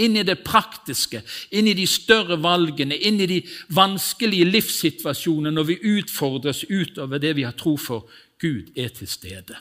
Inn 0.00 0.16
i 0.16 0.24
det 0.24 0.38
praktiske, 0.44 1.20
inn 1.52 1.68
i 1.68 1.74
de 1.76 1.84
større 1.86 2.38
valgene, 2.40 2.96
inn 2.96 3.20
i 3.20 3.28
de 3.28 3.40
vanskelige 3.76 4.46
livssituasjonene 4.48 5.52
når 5.52 5.68
vi 5.68 5.80
utfordres 5.98 6.64
utover 6.70 7.20
det 7.20 7.34
vi 7.36 7.44
har 7.44 7.56
tro 7.58 7.76
for. 7.76 8.08
Gud 8.40 8.72
er 8.76 8.88
til 8.96 9.10
stede. 9.10 9.58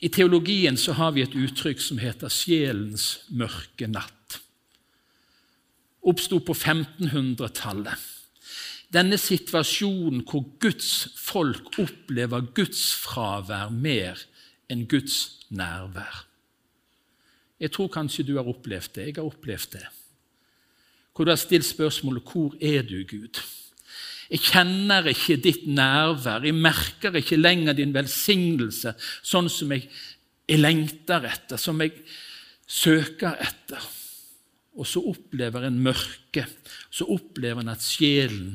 I 0.00 0.08
teologien 0.08 0.78
så 0.80 0.94
har 0.96 1.12
vi 1.12 1.22
et 1.22 1.36
uttrykk 1.36 1.80
som 1.84 1.98
heter 2.00 2.32
'sjelens 2.32 3.20
mørke 3.28 3.86
natt'. 3.86 4.40
Oppsto 6.00 6.38
på 6.40 6.54
1500-tallet. 6.56 7.98
Denne 8.90 9.18
situasjonen 9.20 10.24
hvor 10.24 10.46
Guds 10.58 11.08
folk 11.20 11.76
opplever 11.78 12.48
Guds 12.56 12.94
fravær 12.96 13.68
mer 13.70 14.18
enn 14.70 14.86
Guds 14.88 15.46
nærvær. 15.50 16.26
Jeg 17.60 17.72
tror 17.74 17.90
kanskje 17.92 18.24
du 18.24 18.36
har 18.38 18.48
opplevd 18.48 18.94
det. 18.96 19.06
Jeg 19.10 19.18
har 19.18 19.28
opplevd 19.28 19.74
det. 19.76 19.86
Hvor 21.14 21.26
du 21.26 21.30
har 21.30 21.36
stilt 21.36 21.66
spørsmålet 21.66 22.22
'Hvor 22.22 22.56
er 22.60 22.82
du, 22.82 23.04
Gud?' 23.04 23.42
Jeg 24.30 24.40
kjenner 24.40 25.08
ikke 25.10 25.36
ditt 25.42 25.66
nærvær, 25.66 26.44
jeg 26.46 26.54
merker 26.54 27.16
ikke 27.18 27.36
lenger 27.36 27.74
din 27.74 27.94
velsignelse 27.94 28.92
sånn 29.26 29.48
som 29.50 29.72
jeg, 29.74 29.88
jeg 30.46 30.58
lengter 30.58 31.26
etter, 31.26 31.58
som 31.58 31.80
jeg 31.82 31.96
søker 32.66 33.34
etter. 33.42 33.82
Og 34.78 34.86
så 34.86 35.02
opplever 35.02 35.66
en 35.66 35.80
mørke, 35.82 36.46
så 36.90 37.08
opplever 37.10 37.60
en 37.60 37.74
at 37.74 37.82
sjelen 37.82 38.54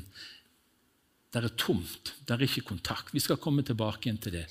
der 1.36 1.50
er 1.50 1.58
tomt, 1.60 2.14
der 2.24 2.38
er 2.40 2.48
ikke 2.48 2.70
kontakt. 2.72 3.12
Vi 3.14 3.20
skal 3.20 3.36
komme 3.38 3.64
tilbake 3.68 4.08
igjen 4.08 4.22
til 4.24 4.38
det. 4.38 4.46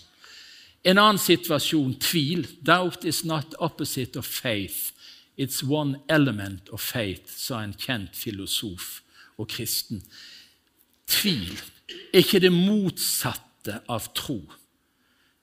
En 0.85 1.01
annen 1.01 1.21
situasjon 1.21 1.97
tvil. 1.99 2.45
Doubt 2.61 3.05
is 3.05 3.25
not 3.25 3.57
opposite 3.59 4.19
of 4.19 4.27
faith. 4.27 4.93
It's 5.37 5.63
one 5.63 6.01
element 6.07 6.69
of 6.71 6.83
faith, 6.83 7.27
sa 7.27 7.63
en 7.65 7.75
kjent 7.75 8.15
filosof 8.15 9.01
og 9.39 9.49
kristen. 9.51 10.05
Tvil 11.11 11.57
er 12.13 12.21
ikke 12.23 12.43
det 12.45 12.53
motsatte 12.55 13.81
av 13.91 14.13
tro. 14.15 14.39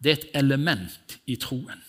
Det 0.01 0.11
er 0.11 0.21
et 0.21 0.29
element 0.39 1.17
i 1.27 1.35
troen. 1.35 1.81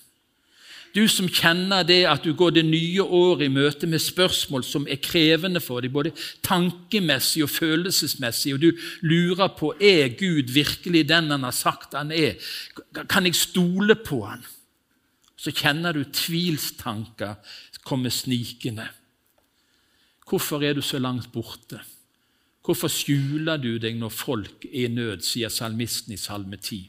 Du 0.92 1.06
som 1.08 1.28
kjenner 1.28 1.86
det 1.88 2.02
at 2.04 2.24
du 2.24 2.34
går 2.36 2.52
det 2.58 2.64
nye 2.68 3.02
året 3.02 3.46
i 3.46 3.52
møte 3.52 3.88
med 3.88 4.02
spørsmål 4.04 4.64
som 4.66 4.84
er 4.84 5.00
krevende 5.00 5.60
for 5.64 5.80
deg, 5.80 5.92
både 5.94 6.12
tankemessig 6.44 7.46
og 7.46 7.52
følelsesmessig, 7.54 8.52
og 8.54 8.60
du 8.60 8.82
lurer 9.08 9.54
på 9.56 9.72
er 9.80 10.12
Gud 10.20 10.52
virkelig 10.52 11.06
den 11.08 11.32
han 11.32 11.48
har 11.48 11.56
sagt 11.56 11.96
han 11.96 12.12
er. 12.12 12.36
Kan 13.08 13.24
jeg 13.24 13.40
stole 13.40 13.96
på 13.96 14.20
han? 14.26 14.44
Så 15.36 15.50
kjenner 15.56 15.96
du 15.96 16.04
tvilstanker 16.04 17.40
komme 17.88 18.12
snikende. 18.12 18.86
Hvorfor 20.28 20.62
er 20.62 20.76
du 20.76 20.82
så 20.84 21.00
langt 21.00 21.32
borte? 21.32 21.80
Hvorfor 22.62 22.92
skjuler 22.92 23.58
du 23.58 23.74
deg 23.82 23.96
når 23.98 24.12
folk 24.14 24.66
er 24.68 24.84
i 24.86 24.92
nød, 24.92 25.24
sier 25.26 25.50
salmisten 25.50 26.14
i 26.14 26.20
Salme 26.20 26.60
10. 26.60 26.84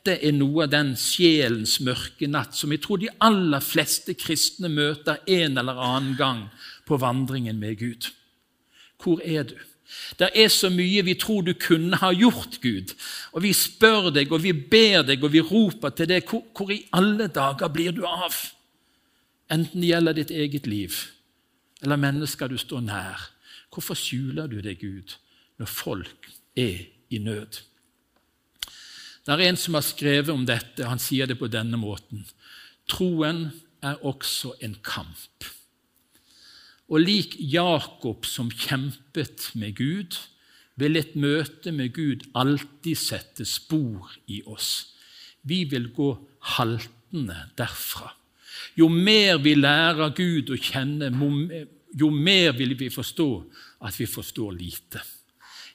Dette 0.00 0.24
er 0.24 0.32
noe 0.32 0.64
av 0.64 0.70
den 0.72 0.94
sjelens 0.96 1.74
mørke 1.84 2.28
natt 2.30 2.56
som 2.56 2.72
jeg 2.72 2.80
tror 2.80 3.02
de 3.02 3.10
aller 3.20 3.60
fleste 3.60 4.14
kristne 4.16 4.70
møter 4.72 5.20
en 5.28 5.60
eller 5.60 5.76
annen 5.76 6.14
gang 6.16 6.46
på 6.88 6.96
vandringen 7.00 7.60
med 7.60 7.76
Gud. 7.82 8.08
Hvor 9.02 9.20
er 9.20 9.44
du? 9.50 9.58
Det 10.16 10.30
er 10.38 10.48
så 10.48 10.70
mye 10.72 11.02
vi 11.04 11.16
tror 11.18 11.42
du 11.44 11.52
kunne 11.58 11.98
ha 12.00 12.12
gjort, 12.14 12.60
Gud. 12.62 12.94
Og 13.34 13.42
vi 13.44 13.52
spør 13.52 14.08
deg, 14.14 14.32
og 14.32 14.40
vi 14.44 14.54
ber 14.54 15.02
deg, 15.04 15.22
og 15.24 15.34
vi 15.34 15.42
roper 15.44 15.92
til 15.92 16.08
deg. 16.08 16.24
Hvor, 16.24 16.46
hvor 16.56 16.72
i 16.72 16.84
alle 16.96 17.26
dager 17.28 17.68
blir 17.68 17.92
du 17.92 18.04
av? 18.06 18.36
Enten 19.50 19.82
det 19.82 19.90
gjelder 19.90 20.16
ditt 20.16 20.30
eget 20.30 20.68
liv 20.70 20.94
eller 21.82 21.96
mennesker 21.96 22.48
du 22.48 22.58
står 22.60 22.82
nær 22.84 23.28
Hvorfor 23.70 23.94
skjuler 23.94 24.48
du 24.50 24.58
deg, 24.58 24.80
Gud, 24.82 25.14
når 25.58 25.68
folk 25.70 26.26
er 26.58 26.88
i 27.10 27.18
nød? 27.22 27.60
Det 29.26 29.34
er 29.34 29.50
en 29.50 29.58
som 29.60 29.76
har 29.76 29.84
skrevet 29.84 30.32
om 30.32 30.46
dette, 30.48 30.86
han 30.86 31.00
sier 31.02 31.28
det 31.28 31.36
på 31.40 31.50
denne 31.52 31.78
måten. 31.80 32.24
Troen 32.90 33.48
er 33.84 34.00
også 34.06 34.54
en 34.64 34.76
kamp. 34.84 35.48
Og 36.90 37.04
lik 37.04 37.36
Jakob 37.38 38.26
som 38.26 38.50
kjempet 38.50 39.50
med 39.54 39.76
Gud, 39.78 40.16
vil 40.80 40.96
et 40.96 41.12
møte 41.18 41.72
med 41.76 41.92
Gud 41.92 42.24
alltid 42.34 42.96
sette 42.96 43.44
spor 43.44 44.08
i 44.32 44.40
oss. 44.48 44.94
Vi 45.44 45.64
vil 45.68 45.90
gå 45.92 46.14
haltende 46.56 47.36
derfra. 47.58 48.14
Jo 48.78 48.88
mer 48.88 49.38
vi 49.44 49.54
lærer 49.58 50.14
Gud 50.16 50.50
å 50.52 50.58
kjenne, 50.58 51.10
jo 51.96 52.10
mer 52.10 52.56
vil 52.56 52.74
vi 52.78 52.88
forstå 52.92 53.30
at 53.86 53.96
vi 54.00 54.08
forstår 54.08 54.56
lite. 54.56 55.02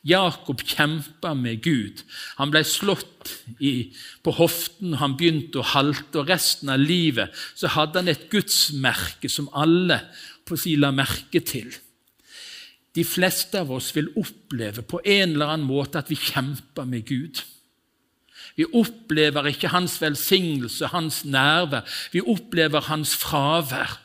Jakob 0.05 0.61
kjempa 0.61 1.33
med 1.33 1.63
Gud. 1.65 2.03
Han 2.37 2.51
ble 2.53 2.61
slått 2.67 3.31
i, 3.57 3.89
på 4.21 4.35
hoften, 4.37 4.99
han 5.01 5.15
begynte 5.17 5.63
å 5.63 5.69
halte, 5.73 6.21
og 6.21 6.29
resten 6.29 6.69
av 6.69 6.83
livet 6.83 7.33
så 7.57 7.73
hadde 7.73 8.03
han 8.03 8.11
et 8.13 8.27
gudsmerke 8.29 9.31
som 9.31 9.49
alle 9.57 10.03
på 10.45 10.57
si 10.61 10.75
la 10.77 10.91
merke 10.93 11.41
til. 11.41 11.73
De 12.95 13.03
fleste 13.03 13.59
av 13.59 13.73
oss 13.75 13.89
vil 13.95 14.13
oppleve 14.15 14.85
på 14.85 15.01
en 15.01 15.33
eller 15.33 15.55
annen 15.55 15.67
måte 15.67 15.99
at 15.99 16.11
vi 16.13 16.19
kjemper 16.19 16.87
med 16.87 17.03
Gud. 17.09 17.41
Vi 18.55 18.67
opplever 18.71 19.49
ikke 19.49 19.73
hans 19.73 19.97
velsignelse, 19.99 20.93
hans 20.93 21.23
nærvær. 21.27 21.83
Vi 22.13 22.21
opplever 22.23 22.87
hans 22.87 23.15
fravær. 23.19 23.97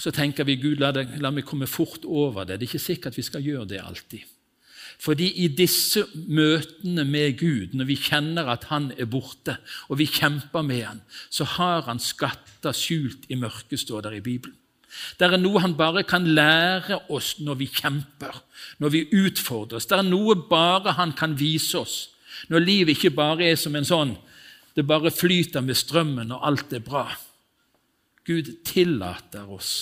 Og 0.00 0.04
Så 0.06 0.14
tenker 0.16 0.46
vi 0.48 0.54
Gud, 0.56 0.78
la, 0.80 0.94
det, 0.96 1.18
la 1.20 1.28
meg 1.28 1.44
komme 1.44 1.66
fort 1.68 2.06
over 2.08 2.46
det. 2.48 2.56
Det 2.56 2.64
er 2.64 2.70
ikke 2.70 2.80
sikkert 2.80 3.18
vi 3.18 3.24
skal 3.26 3.44
gjøre 3.44 3.66
det 3.68 3.82
alltid. 3.84 4.22
Fordi 5.00 5.26
i 5.44 5.48
disse 5.52 6.06
møtene 6.14 7.04
med 7.04 7.36
Gud, 7.36 7.76
når 7.76 7.84
vi 7.90 7.98
kjenner 8.00 8.48
at 8.48 8.64
Han 8.72 8.94
er 8.96 9.04
borte, 9.12 9.58
og 9.92 10.00
vi 10.00 10.08
kjemper 10.08 10.64
med 10.64 10.86
Han, 10.86 11.04
så 11.28 11.44
har 11.44 11.84
Han 11.84 12.00
skatter 12.00 12.72
skjult 12.72 13.28
i 13.28 13.36
mørket, 13.36 13.76
står 13.84 14.08
der 14.08 14.16
i 14.16 14.24
Bibelen. 14.24 14.56
Det 15.20 15.28
er 15.28 15.36
noe 15.36 15.60
Han 15.60 15.76
bare 15.76 16.08
kan 16.08 16.24
lære 16.24 17.02
oss 17.12 17.34
når 17.36 17.60
vi 17.60 17.68
kjemper, 17.68 18.40
når 18.80 18.96
vi 18.96 19.06
utfordres. 19.20 19.84
Det 19.84 20.00
er 20.00 20.08
noe 20.08 20.32
bare 20.48 20.96
Han 20.96 21.12
kan 21.12 21.36
vise 21.36 21.76
oss, 21.76 21.98
når 22.48 22.64
livet 22.64 22.96
ikke 22.96 23.12
bare 23.20 23.52
er 23.52 23.60
som 23.60 23.76
en 23.76 23.84
sånn 23.84 24.16
det 24.76 24.86
bare 24.86 25.10
flyter 25.12 25.60
med 25.60 25.76
strømmen, 25.76 26.30
og 26.32 26.46
alt 26.46 26.72
er 26.72 26.80
bra. 26.80 27.10
Gud 28.30 28.52
tillater 28.66 29.50
oss 29.50 29.72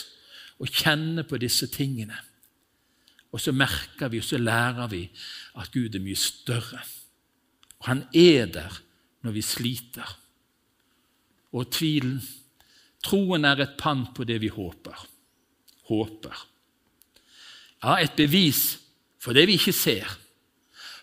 å 0.58 0.66
kjenne 0.66 1.24
på 1.28 1.38
disse 1.40 1.68
tingene. 1.70 2.16
Og 3.28 3.42
så 3.42 3.52
merker 3.52 4.08
vi 4.08 4.22
og 4.22 4.26
så 4.26 4.40
lærer 4.40 4.88
vi 4.90 5.04
at 5.60 5.70
Gud 5.74 5.94
er 5.94 6.04
mye 6.04 6.18
større. 6.18 6.80
Og 7.78 7.90
han 7.90 8.02
er 8.16 8.48
der 8.50 8.80
når 9.26 9.36
vi 9.36 9.44
sliter. 9.44 10.16
Og 11.52 11.68
tvilen 11.72 12.20
Troen 13.04 13.46
er 13.46 13.60
et 13.62 13.76
pant 13.78 14.10
på 14.14 14.24
det 14.26 14.40
vi 14.42 14.48
håper. 14.50 15.04
Håper. 15.86 16.40
Ja, 17.84 17.94
et 18.02 18.16
bevis 18.18 18.80
for 19.22 19.36
det 19.36 19.46
vi 19.46 19.54
ikke 19.58 19.74
ser. 19.76 20.16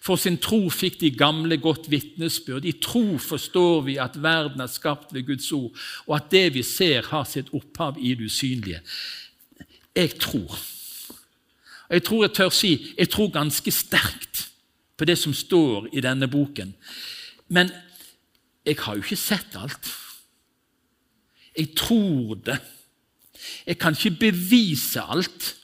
For 0.06 0.22
sin 0.22 0.38
tro 0.38 0.68
fikk 0.70 1.00
de 1.02 1.10
gamle 1.18 1.58
godt 1.58 1.88
vitnesbyrd. 1.90 2.66
I 2.66 2.76
tro 2.82 3.18
forstår 3.18 3.88
vi 3.88 3.98
at 4.02 4.20
verden 4.22 4.62
er 4.62 4.70
skapt 4.70 5.14
ved 5.16 5.26
Guds 5.26 5.50
ord, 5.56 5.74
og 6.06 6.16
at 6.20 6.30
det 6.32 6.54
vi 6.54 6.62
ser, 6.64 7.08
har 7.10 7.26
sitt 7.26 7.50
opphav 7.58 7.98
i 7.98 8.14
det 8.14 8.30
usynlige. 8.30 8.84
Jeg 9.96 10.20
tror. 10.22 10.60
Jeg 11.90 12.04
tror 12.06 12.24
jeg 12.26 12.34
tør 12.38 12.54
si 12.54 12.72
jeg 12.98 13.10
tror 13.10 13.34
ganske 13.34 13.72
sterkt 13.72 14.46
på 14.98 15.06
det 15.06 15.18
som 15.20 15.34
står 15.34 15.90
i 15.94 16.04
denne 16.06 16.30
boken. 16.30 16.76
Men 17.50 17.72
jeg 18.66 18.78
har 18.82 18.96
jo 18.96 19.06
ikke 19.06 19.20
sett 19.20 19.58
alt. 19.58 19.90
Jeg 21.58 21.74
tror 21.78 22.36
det. 22.46 22.60
Jeg 23.66 23.78
kan 23.80 23.98
ikke 23.98 24.30
bevise 24.30 25.02
alt. 25.02 25.56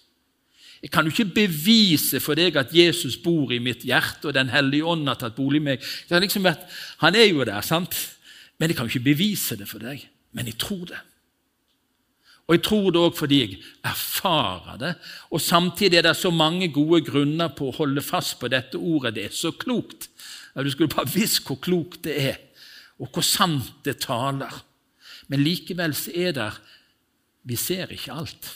Jeg 0.82 0.90
kan 0.90 1.06
jo 1.06 1.14
ikke 1.14 1.46
bevise 1.46 2.20
for 2.24 2.38
deg 2.38 2.56
at 2.58 2.74
Jesus 2.74 3.20
bor 3.22 3.52
i 3.54 3.62
mitt 3.62 3.84
hjerte, 3.86 4.30
og 4.30 4.34
Den 4.34 4.50
hellige 4.50 4.86
ånd 4.86 5.06
har 5.08 5.20
tatt 5.22 5.38
bolig 5.38 5.62
i 5.62 5.68
meg. 5.70 5.86
Liksom 6.10 6.44
vært, 6.48 6.66
han 7.04 7.16
er 7.16 7.30
jo 7.30 7.46
der, 7.46 7.62
sant? 7.62 7.94
Men 8.58 8.72
jeg 8.72 8.78
kan 8.78 8.90
jo 8.90 8.96
ikke 8.96 9.12
bevise 9.12 9.58
det 9.60 9.70
for 9.70 9.84
deg. 9.84 10.08
Men 10.34 10.50
jeg 10.50 10.58
tror 10.62 10.86
det. 10.90 11.02
Og 12.48 12.58
jeg 12.58 12.64
tror 12.66 12.88
det 12.92 13.00
òg 13.00 13.14
fordi 13.16 13.38
jeg 13.40 13.60
erfarer 13.88 14.80
det. 14.82 14.92
Og 15.32 15.42
samtidig 15.42 16.02
er 16.02 16.10
det 16.10 16.18
så 16.20 16.34
mange 16.34 16.68
gode 16.74 17.04
grunner 17.08 17.54
på 17.56 17.70
å 17.70 17.76
holde 17.78 18.04
fast 18.04 18.40
på 18.42 18.50
dette 18.52 18.80
ordet. 18.80 19.14
Det 19.16 19.28
er 19.28 19.38
så 19.38 19.54
klokt. 19.54 20.10
Du 20.58 20.72
skulle 20.74 20.92
bare 20.92 21.08
visst 21.14 21.46
hvor 21.48 21.62
klokt 21.64 22.02
det 22.04 22.18
er, 22.20 22.40
og 23.00 23.08
hvor 23.14 23.24
sant 23.24 23.72
det 23.86 24.02
taler. 24.04 24.52
Men 25.32 25.46
likevel 25.46 25.96
er 26.12 26.36
det 26.36 26.52
Vi 27.48 27.56
ser 27.56 27.90
ikke 27.90 28.14
alt. 28.14 28.50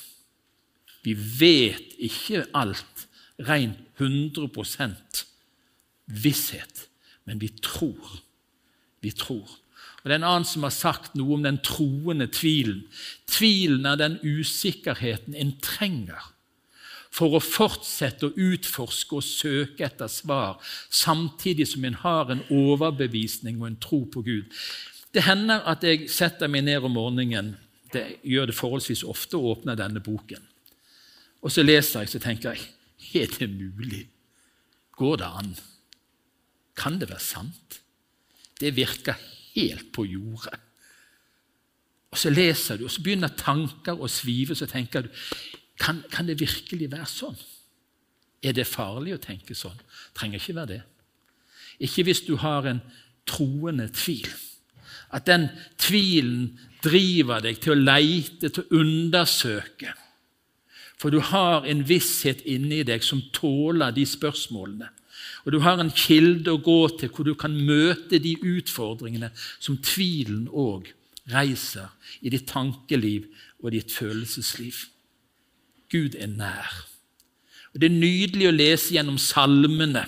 Vi 1.06 1.14
vet 1.14 1.94
ikke 2.02 2.48
alt 2.58 3.06
ren 3.46 3.76
100% 4.00 5.26
visshet, 6.06 6.88
men 7.26 7.42
vi 7.42 7.52
tror. 7.62 8.22
Vi 9.02 9.12
tror. 9.12 9.46
Og 10.02 10.10
Det 10.10 10.12
er 10.12 10.22
en 10.22 10.30
annen 10.30 10.48
som 10.50 10.66
har 10.66 10.74
sagt 10.74 11.16
noe 11.18 11.38
om 11.38 11.44
den 11.46 11.60
troende 11.66 12.28
tvilen. 12.28 12.84
Tvilen 13.30 13.86
er 13.90 13.98
den 14.02 14.18
usikkerheten 14.22 15.38
en 15.38 15.56
trenger 15.62 16.32
for 17.16 17.38
å 17.38 17.42
fortsette 17.44 18.28
å 18.28 18.36
utforske 18.36 19.16
og 19.16 19.24
søke 19.24 19.86
etter 19.88 20.10
svar, 20.12 20.58
samtidig 20.92 21.68
som 21.72 21.86
en 21.88 21.96
har 22.02 22.32
en 22.32 22.44
overbevisning 22.52 23.62
og 23.62 23.70
en 23.70 23.80
tro 23.80 24.02
på 24.12 24.26
Gud. 24.26 24.52
Det 25.16 25.24
hender 25.24 25.64
at 25.64 25.86
jeg 25.88 26.10
setter 26.12 26.52
meg 26.52 26.66
ned 26.68 26.84
om 26.84 26.98
morgenen 26.98 27.54
det 27.94 28.18
gjør 28.28 28.50
det 28.50 28.58
forholdsvis 28.58 29.06
ofte 29.08 29.40
å 29.40 29.54
åpne 29.54 29.78
denne 29.80 30.02
boken. 30.04 30.42
Og 31.46 31.54
så 31.54 31.64
leser 31.64 32.04
jeg, 32.04 32.10
så 32.10 32.20
tenker 32.20 32.56
jeg 32.56 32.72
Er 33.22 33.32
det 33.40 33.50
mulig? 33.50 34.08
Går 34.98 35.16
det 35.22 35.28
an? 35.30 35.52
Kan 36.76 37.00
det 37.00 37.10
være 37.10 37.22
sant? 37.22 37.82
Det 38.60 38.76
virker 38.76 39.14
helt 39.56 39.92
på 39.94 40.04
jordet. 40.04 40.60
Og 42.12 42.18
Så 42.18 42.30
leser 42.30 42.78
du, 42.78 42.86
og 42.86 42.92
så 42.92 43.04
begynner 43.04 43.28
tanker 43.38 44.00
å 44.00 44.08
svive, 44.08 44.56
så 44.56 44.66
tenker 44.66 45.02
du 45.02 45.10
kan, 45.80 46.00
kan 46.12 46.28
det 46.28 46.40
virkelig 46.40 46.88
være 46.92 47.08
sånn? 47.12 47.36
Er 48.44 48.54
det 48.56 48.68
farlig 48.68 49.18
å 49.18 49.22
tenke 49.22 49.56
sånn? 49.56 49.76
Trenger 50.16 50.40
ikke 50.40 50.56
være 50.56 50.72
det. 50.72 50.82
Ikke 51.84 52.06
hvis 52.08 52.24
du 52.24 52.38
har 52.40 52.68
en 52.70 52.80
troende 53.28 53.90
tvil. 53.92 54.30
At 55.12 55.28
den 55.28 55.50
tvilen 55.82 56.54
driver 56.84 57.44
deg 57.44 57.60
til 57.60 57.76
å 57.76 57.82
leite, 57.82 58.48
til 58.48 58.64
å 58.64 58.80
undersøke. 58.80 59.92
For 60.98 61.12
du 61.12 61.20
har 61.20 61.66
en 61.68 61.84
visshet 61.88 62.44
inni 62.48 62.84
deg 62.88 63.04
som 63.04 63.24
tåler 63.36 63.96
de 63.96 64.06
spørsmålene. 64.08 64.90
Og 65.46 65.54
du 65.54 65.60
har 65.62 65.80
en 65.80 65.92
kilde 65.94 66.54
å 66.54 66.62
gå 66.62 66.80
til 67.00 67.12
hvor 67.14 67.28
du 67.28 67.36
kan 67.38 67.54
møte 67.54 68.20
de 68.22 68.34
utfordringene 68.40 69.30
som 69.60 69.78
tvilen 69.78 70.48
òg 70.50 70.90
reiser 71.32 71.92
i 72.22 72.32
ditt 72.34 72.48
tankeliv 72.50 73.28
og 73.62 73.74
ditt 73.76 73.94
følelsesliv. 73.94 74.88
Gud 75.92 76.18
er 76.18 76.32
nær. 76.32 76.86
Og 77.74 77.82
Det 77.82 77.92
er 77.92 78.00
nydelig 78.00 78.48
å 78.48 78.56
lese 78.56 78.96
gjennom 78.96 79.18
salmene 79.20 80.06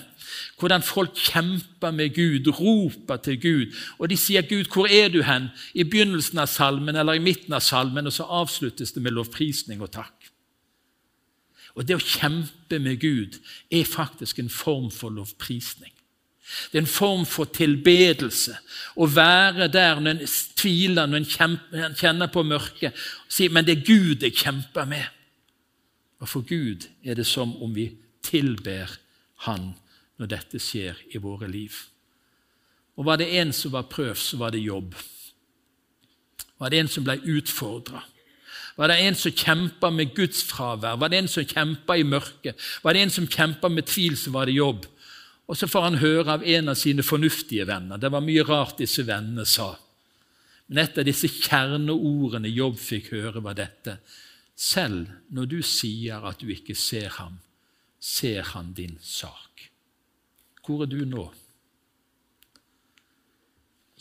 hvordan 0.58 0.82
folk 0.82 1.16
kjemper 1.16 1.92
med 1.94 2.14
Gud, 2.14 2.48
roper 2.58 3.16
til 3.22 3.40
Gud. 3.40 3.74
Og 3.98 4.10
de 4.10 4.16
sier, 4.16 4.42
'Gud, 4.42 4.64
hvor 4.72 4.86
er 4.86 5.08
du 5.08 5.22
hen?' 5.22 5.48
i 5.74 5.84
begynnelsen 5.84 6.38
av 6.38 6.46
salmen 6.46 6.96
eller 6.96 7.12
i 7.12 7.22
midten 7.22 7.52
av 7.52 7.60
salmen, 7.60 8.06
og 8.06 8.12
så 8.12 8.22
avsluttes 8.22 8.92
det 8.92 9.02
med 9.02 9.12
lovprisning 9.12 9.82
og 9.82 9.90
takk. 9.90 10.17
Og 11.78 11.86
Det 11.86 11.94
å 11.94 12.02
kjempe 12.02 12.80
med 12.82 12.98
Gud 12.98 13.38
er 13.70 13.86
faktisk 13.86 14.40
en 14.42 14.50
form 14.50 14.90
for 14.90 15.14
lovprisning. 15.14 15.92
Det 16.72 16.78
er 16.78 16.82
en 16.82 16.90
form 16.90 17.26
for 17.28 17.46
tilbedelse. 17.54 18.56
Å 18.96 19.06
være 19.06 19.68
der 19.70 20.00
når 20.00 20.16
en 20.16 20.32
tviler, 20.58 21.06
når 21.06 21.22
en 21.22 21.94
kjenner 21.94 22.32
på 22.32 22.42
mørket, 22.42 22.94
og 22.94 23.32
sier 23.32 23.50
'men 23.50 23.64
det 23.64 23.78
er 23.78 23.86
Gud 23.86 24.22
jeg 24.22 24.34
kjemper 24.34 24.84
med'. 24.84 25.12
Og 26.20 26.28
for 26.28 26.40
Gud 26.40 26.88
er 27.04 27.14
det 27.14 27.26
som 27.26 27.62
om 27.62 27.74
vi 27.74 27.92
tilber 28.22 28.98
Han 29.46 29.74
når 30.18 30.26
dette 30.26 30.58
skjer 30.58 30.96
i 31.14 31.18
våre 31.18 31.48
liv. 31.48 31.72
Og 32.96 33.04
Var 33.04 33.16
det 33.16 33.40
en 33.40 33.52
som 33.52 33.72
var 33.72 33.82
prøvd, 33.82 34.16
så 34.16 34.36
var 34.36 34.50
det 34.50 34.58
jobb. 34.64 34.94
Var 36.58 36.68
det 36.68 36.78
en 36.78 36.88
som 36.88 37.04
ble 37.04 37.20
utfordra? 37.22 38.02
Var 38.78 38.92
det 38.92 38.98
en 39.02 39.16
som 39.18 39.34
kjempa 39.34 39.90
med 39.90 40.14
Guds 40.14 40.44
fravær? 40.46 41.00
Var 41.02 41.10
det 41.10 41.18
en 41.18 41.30
som 41.30 41.46
kjempa 41.46 41.96
i 41.98 42.06
mørket? 42.06 42.54
Var 42.84 42.94
det 42.94 43.02
en 43.02 43.10
som 43.10 43.26
kjempa 43.26 43.70
med 43.72 43.88
tvil, 43.90 44.14
så 44.16 44.30
var 44.30 44.46
det 44.46 44.54
jobb. 44.54 44.86
Og 45.48 45.56
så 45.56 45.66
får 45.66 45.86
han 45.88 45.98
høre 45.98 46.36
av 46.36 46.44
en 46.46 46.70
av 46.70 46.78
sine 46.78 47.02
fornuftige 47.02 47.66
venner. 47.66 47.98
Det 47.98 48.12
var 48.12 48.22
mye 48.22 48.44
rart 48.46 48.78
disse 48.78 49.02
vennene 49.08 49.46
sa. 49.48 49.72
Men 50.68 50.84
et 50.84 50.98
av 51.00 51.06
disse 51.08 51.30
kjerneordene 51.32 52.50
Jobb 52.52 52.76
fikk 52.76 53.12
høre, 53.14 53.40
var 53.40 53.56
dette. 53.56 53.96
Selv 54.54 55.08
når 55.32 55.48
du 55.48 55.58
sier 55.64 56.24
at 56.28 56.42
du 56.42 56.50
ikke 56.52 56.76
ser 56.76 57.08
ham, 57.16 57.38
ser 57.98 58.44
han 58.52 58.74
din 58.76 58.98
sak. 59.02 59.64
Hvor 60.62 60.84
er 60.84 60.90
du 60.92 61.00
nå? 61.08 61.24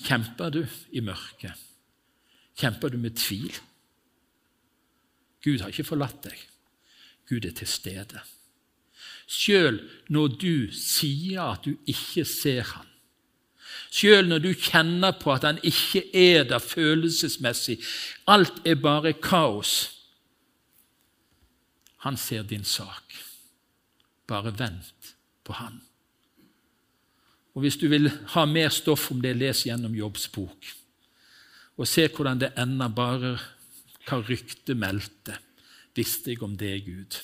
Kjemper 0.04 0.52
du 0.54 0.62
i 0.92 1.02
mørket? 1.02 1.56
Kjemper 2.60 2.92
du 2.92 3.00
med 3.00 3.16
tvil? 3.18 3.56
Gud 5.48 5.64
har 5.64 5.72
ikke 5.72 5.88
forlatt 5.88 6.20
deg. 6.28 6.40
Gud 7.30 7.46
er 7.48 7.56
til 7.56 7.70
stede. 7.72 8.20
Sjøl 9.28 9.80
når 10.12 10.36
du 10.40 10.68
sier 10.76 11.54
at 11.54 11.64
du 11.68 11.76
ikke 11.88 12.24
ser 12.28 12.68
Han, 12.74 12.88
sjøl 13.92 14.28
når 14.28 14.44
du 14.44 14.50
kjenner 14.54 15.16
på 15.20 15.34
at 15.34 15.46
han 15.48 15.60
ikke 15.64 16.04
er 16.16 16.46
der 16.48 16.64
følelsesmessig, 16.64 17.78
alt 18.28 18.62
er 18.68 18.80
bare 18.80 19.14
kaos, 19.14 19.74
han 22.06 22.18
ser 22.18 22.44
din 22.48 22.64
sak. 22.64 23.16
Bare 24.28 24.54
vent 24.60 25.14
på 25.44 25.54
han. 25.54 25.82
Og 27.56 27.62
Hvis 27.62 27.78
du 27.78 27.88
vil 27.88 28.12
ha 28.36 28.46
mer 28.46 28.70
stoff 28.70 29.12
om 29.12 29.22
det, 29.22 29.36
les 29.36 29.64
gjennom 29.66 29.96
Jobbs 29.96 30.28
bok. 30.28 30.68
Og 31.78 31.88
se 31.88 32.08
hvordan 32.08 32.40
det 32.40 32.52
ender 32.58 32.88
bare 32.88 33.38
hva 34.08 34.22
ryktet 34.24 34.78
meldte. 34.80 35.38
Visste 35.98 36.32
jeg 36.32 36.44
om 36.46 36.56
det, 36.60 36.74
Gud? 36.86 37.20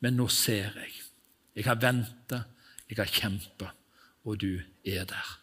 Men 0.00 0.16
nå 0.20 0.28
ser 0.32 0.70
jeg. 0.78 0.94
Jeg 1.56 1.66
har 1.66 1.80
venta, 1.82 2.44
jeg 2.88 2.98
har 3.00 3.10
kjempa, 3.10 3.72
og 4.24 4.40
du 4.40 4.60
er 4.86 5.04
der. 5.08 5.36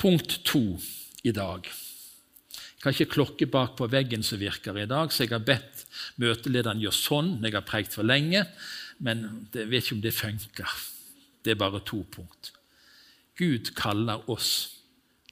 Punkt 0.00 0.40
to 0.44 0.78
i 1.24 1.32
dag. 1.32 1.64
Jeg 1.64 2.82
har 2.82 2.96
ikke 2.96 3.14
klokke 3.14 3.46
bak 3.48 3.78
på 3.78 3.88
veggen 3.88 4.24
som 4.26 4.42
virker 4.42 4.76
i 4.76 4.88
dag, 4.90 5.12
så 5.12 5.24
jeg 5.24 5.32
har 5.32 5.46
bedt 5.46 5.86
Møtelederen 6.20 6.82
gjør 6.82 6.94
sånn 6.94 7.30
når 7.38 7.48
jeg 7.48 7.56
har 7.56 7.68
preikt 7.68 7.94
for 7.96 8.06
lenge, 8.06 8.42
men 9.02 9.46
jeg 9.54 9.70
vet 9.70 9.86
ikke 9.86 9.96
om 9.96 10.02
det 10.04 10.12
funker. 10.14 10.74
Det 11.44 11.54
er 11.54 11.60
bare 11.60 11.80
to 11.86 12.02
punkt. 12.12 12.52
Gud 13.38 13.72
kaller 13.78 14.28
oss 14.30 14.83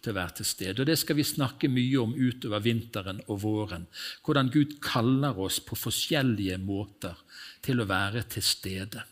til 0.03 0.13
å 0.13 0.19
være 0.19 0.39
til 0.41 0.49
stede. 0.49 0.83
Og 0.83 0.87
Det 0.87 0.99
skal 0.99 1.19
vi 1.19 1.27
snakke 1.27 1.71
mye 1.71 2.03
om 2.03 2.15
utover 2.15 2.63
vinteren 2.65 3.23
og 3.29 3.43
våren. 3.45 3.87
Hvordan 4.25 4.51
Gud 4.51 4.79
kaller 4.83 5.39
oss 5.39 5.61
på 5.63 5.79
forskjellige 5.79 6.59
måter 6.59 7.19
til 7.63 7.81
å 7.81 7.89
være 7.89 8.25
til 8.29 8.43
stede. 8.43 9.05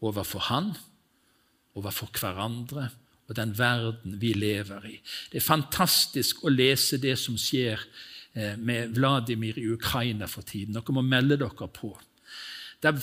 Overfor 0.00 0.48
Han, 0.50 0.72
overfor 1.78 2.10
hverandre 2.18 2.90
og 3.30 3.36
den 3.38 3.52
verden 3.54 4.16
vi 4.18 4.32
lever 4.34 4.86
i. 4.90 4.96
Det 5.30 5.38
er 5.38 5.46
fantastisk 5.46 6.42
å 6.42 6.50
lese 6.50 6.98
det 6.98 7.14
som 7.20 7.36
skjer 7.38 7.78
Eh, 8.32 8.56
med 8.56 8.94
Vladimir 8.94 9.58
i 9.58 9.66
Ukraina 9.72 10.26
for 10.30 10.46
tiden. 10.46 10.76
Dere 10.76 10.94
må 10.94 11.02
melde 11.02 11.34
dere 11.40 11.66
på. 11.74 11.90
Der 12.82 12.94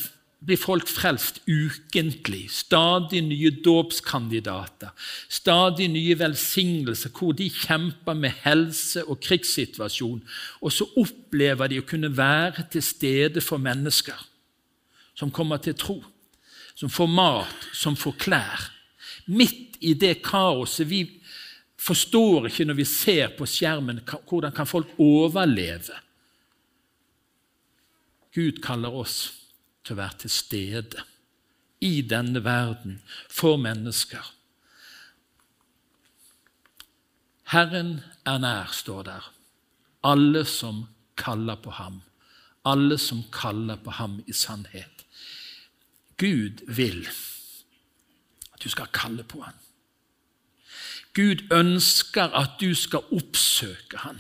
blir 0.45 0.57
folk 0.57 0.87
frelst 0.87 1.41
ukentlig. 1.49 2.51
Stadig 2.53 3.23
nye 3.25 3.51
dåpskandidater. 3.65 4.93
Stadig 5.29 5.89
nye 5.89 6.17
velsignelser 6.19 7.11
hvor 7.15 7.33
de 7.37 7.49
kjemper 7.49 8.13
med 8.13 8.35
helse- 8.43 9.05
og 9.05 9.19
krigssituasjon. 9.25 10.21
Og 10.61 10.71
så 10.71 10.85
opplever 10.97 11.71
de 11.71 11.81
å 11.81 11.87
kunne 11.87 12.13
være 12.17 12.67
til 12.71 12.85
stede 12.85 13.41
for 13.41 13.57
mennesker 13.57 14.19
som 15.17 15.33
kommer 15.33 15.57
til 15.57 15.73
tro. 15.73 16.03
Som 16.77 16.93
får 16.93 17.09
mat, 17.09 17.69
som 17.73 17.95
får 17.97 18.19
klær. 18.21 18.67
Midt 19.27 19.79
i 19.81 19.95
det 19.97 20.19
kaoset 20.21 20.85
vi 20.87 21.01
forstår 21.77 22.47
ikke 22.49 22.67
når 22.67 22.77
vi 22.77 22.85
ser 22.85 23.33
på 23.37 23.47
skjermen 23.49 24.03
hvordan 24.05 24.53
kan 24.53 24.69
folk 24.69 24.93
overleve. 25.01 25.97
Gud 28.37 28.61
kaller 28.61 28.93
oss 28.93 29.46
til 29.87 29.95
å 29.95 30.01
være 30.01 30.23
til 30.25 30.33
stede 30.33 31.03
i 31.81 32.01
denne 32.03 32.43
verden 32.43 32.99
for 33.31 33.59
mennesker. 33.61 34.33
Herren 37.47 38.01
er 38.27 38.41
nær, 38.43 38.73
står 38.75 39.05
der. 39.07 39.31
Alle 40.03 40.43
som 40.45 40.83
kaller 41.15 41.55
på 41.63 41.71
ham. 41.71 42.01
Alle 42.67 42.97
som 42.99 43.23
kaller 43.31 43.79
på 43.79 43.93
ham 43.95 44.19
i 44.27 44.35
sannhet. 44.35 45.05
Gud 46.17 46.65
vil 46.67 47.07
at 47.07 48.63
du 48.63 48.69
skal 48.69 48.89
kalle 48.91 49.23
på 49.23 49.39
ham. 49.45 49.55
Gud 51.15 51.47
ønsker 51.53 52.33
at 52.35 52.59
du 52.59 52.73
skal 52.75 53.05
oppsøke 53.15 54.03
ham. 54.03 54.19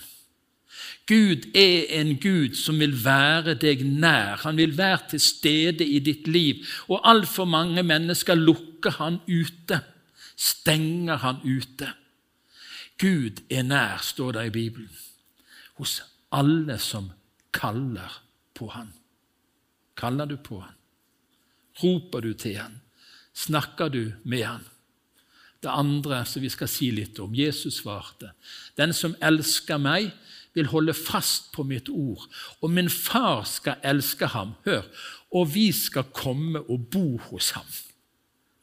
Gud 1.07 1.45
er 1.55 1.85
en 2.01 2.17
Gud 2.19 2.57
som 2.59 2.81
vil 2.83 2.97
være 2.99 3.55
deg 3.55 3.85
nær. 3.87 4.41
Han 4.43 4.57
vil 4.59 4.75
være 4.77 5.13
til 5.13 5.21
stede 5.23 5.85
i 5.85 6.01
ditt 6.03 6.27
liv. 6.27 6.65
Og 6.91 6.99
altfor 7.07 7.47
mange 7.47 7.83
mennesker 7.83 8.35
lukker 8.35 8.97
han 8.99 9.21
ute, 9.27 9.79
stenger 10.35 11.23
han 11.23 11.39
ute. 11.47 11.93
Gud 12.99 13.39
er 13.49 13.63
nær, 13.63 14.01
står 14.03 14.35
det 14.35 14.47
i 14.47 14.55
Bibelen, 14.57 14.91
hos 15.79 16.01
alle 16.33 16.79
som 16.81 17.11
kaller 17.55 18.21
på 18.57 18.67
han. 18.73 18.89
Kaller 19.97 20.25
du 20.25 20.35
på 20.37 20.59
han? 20.59 20.75
Roper 21.83 22.25
du 22.25 22.33
til 22.33 22.57
han? 22.57 22.81
Snakker 23.37 23.93
du 23.93 24.11
med 24.23 24.43
han? 24.43 24.65
Det 25.61 25.69
andre 25.73 26.23
som 26.25 26.41
vi 26.41 26.49
skal 26.53 26.69
si 26.69 26.91
litt 26.93 27.17
om, 27.21 27.33
Jesus 27.33 27.79
svarte, 27.81 28.33
den 28.77 28.93
som 28.93 29.15
elsker 29.25 29.79
meg, 29.81 30.11
vil 30.57 30.71
holde 30.71 30.95
fast 30.97 31.51
på 31.53 31.63
mitt 31.67 31.89
ord, 31.93 32.25
og 32.61 32.73
min 32.73 32.89
far 32.89 33.45
skal 33.45 33.77
elske 33.85 34.29
ham, 34.33 34.55
hør, 34.65 34.83
og 35.31 35.53
vi 35.53 35.69
skal 35.75 36.09
komme 36.15 36.63
og 36.65 36.89
bo 36.91 37.17
hos 37.29 37.51
ham. 37.57 37.67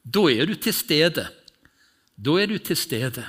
Da 0.04 0.26
er 0.32 0.50
du 0.50 0.54
til 0.54 0.74
stede. 0.74 1.28
Da 2.16 2.36
er 2.40 2.50
du 2.50 2.58
til 2.58 2.76
stede. 2.76 3.24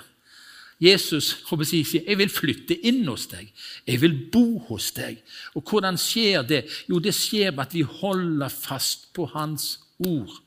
Jesus 0.82 1.46
sier, 1.64 2.04
'Jeg 2.04 2.18
vil 2.18 2.30
flytte 2.30 2.76
inn 2.76 3.08
hos 3.08 3.28
deg. 3.28 3.54
Jeg 3.88 4.02
vil 4.02 4.30
bo 4.32 4.60
hos 4.60 4.92
deg.' 4.92 5.24
Og 5.56 5.64
Hvordan 5.64 5.98
skjer 5.98 6.42
det? 6.42 6.66
Jo, 6.90 7.00
det 7.00 7.14
skjer 7.14 7.52
ved 7.52 7.60
at 7.60 7.74
vi 7.74 7.82
holder 7.82 8.50
fast 8.50 9.14
på 9.14 9.26
Hans 9.26 9.80
ord. 10.00 10.42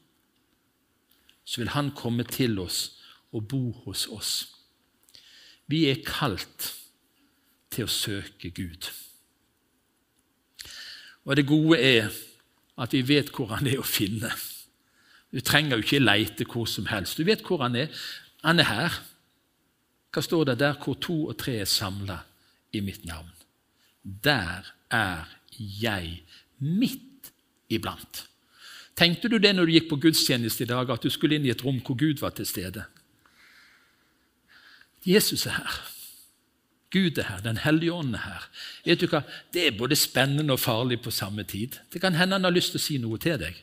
Så 1.44 1.60
vil 1.60 1.68
Han 1.68 1.90
komme 1.90 2.24
til 2.24 2.58
oss 2.58 2.92
og 3.32 3.48
bo 3.48 3.72
hos 3.84 4.06
oss. 4.06 4.48
Vi 5.66 5.86
er 5.86 6.04
kalt 6.04 6.77
til 7.70 7.86
å 7.86 7.92
søke 7.92 8.50
Gud. 8.54 8.88
Og 11.28 11.36
det 11.36 11.46
gode 11.48 11.78
er 11.78 12.08
at 12.78 12.94
vi 12.94 13.02
vet 13.04 13.32
hvor 13.34 13.50
Han 13.52 13.66
er 13.66 13.80
å 13.80 13.86
finne. 13.86 14.30
Du 15.32 15.40
trenger 15.44 15.76
jo 15.76 15.84
ikke 15.84 16.00
leite 16.00 16.46
hvor 16.48 16.68
som 16.70 16.86
helst. 16.88 17.18
Du 17.18 17.26
vet 17.28 17.42
hvor 17.44 17.60
Han 17.64 17.76
er. 17.76 17.92
Han 18.44 18.62
er 18.62 18.70
her. 18.70 19.00
Hva 20.14 20.24
står 20.24 20.48
det 20.48 20.60
der 20.62 20.78
hvor 20.80 20.96
to 20.96 21.26
og 21.28 21.36
tre 21.38 21.58
er 21.60 21.68
samla 21.68 22.22
i 22.72 22.80
mitt 22.80 23.04
navn? 23.04 23.28
Der 24.02 24.72
er 24.90 25.28
jeg 25.58 26.22
midt 26.58 27.32
iblant. 27.68 28.24
Tenkte 28.96 29.28
du 29.28 29.36
det 29.38 29.52
når 29.54 29.68
du 29.68 29.74
gikk 29.76 29.90
på 29.92 30.00
gudstjeneste 30.00 30.64
i 30.64 30.70
dag, 30.70 30.88
at 30.90 31.04
du 31.04 31.10
skulle 31.12 31.36
inn 31.36 31.46
i 31.46 31.52
et 31.52 31.62
rom 31.64 31.78
hvor 31.84 31.98
Gud 31.98 32.22
var 32.22 32.32
til 32.34 32.48
stede? 32.48 32.86
Jesus 35.06 35.46
er 35.46 35.60
her. 35.60 35.76
Gud 36.90 37.18
er 37.18 37.22
her, 37.28 37.40
Den 37.40 37.56
hellige 37.56 37.92
ånd 37.92 38.14
er 38.14 38.24
her. 38.24 38.48
Vet 38.84 39.00
du 39.00 39.06
hva? 39.06 39.22
Det 39.52 39.66
er 39.66 39.78
både 39.78 39.96
spennende 39.96 40.52
og 40.52 40.60
farlig 40.60 41.00
på 41.04 41.10
samme 41.10 41.44
tid. 41.44 41.76
Det 41.92 42.00
kan 42.00 42.14
hende 42.14 42.34
han 42.34 42.44
har 42.44 42.54
lyst 42.54 42.72
til 42.72 42.80
å 42.80 42.84
si 42.84 42.96
noe 42.98 43.18
til 43.20 43.36
deg. 43.40 43.58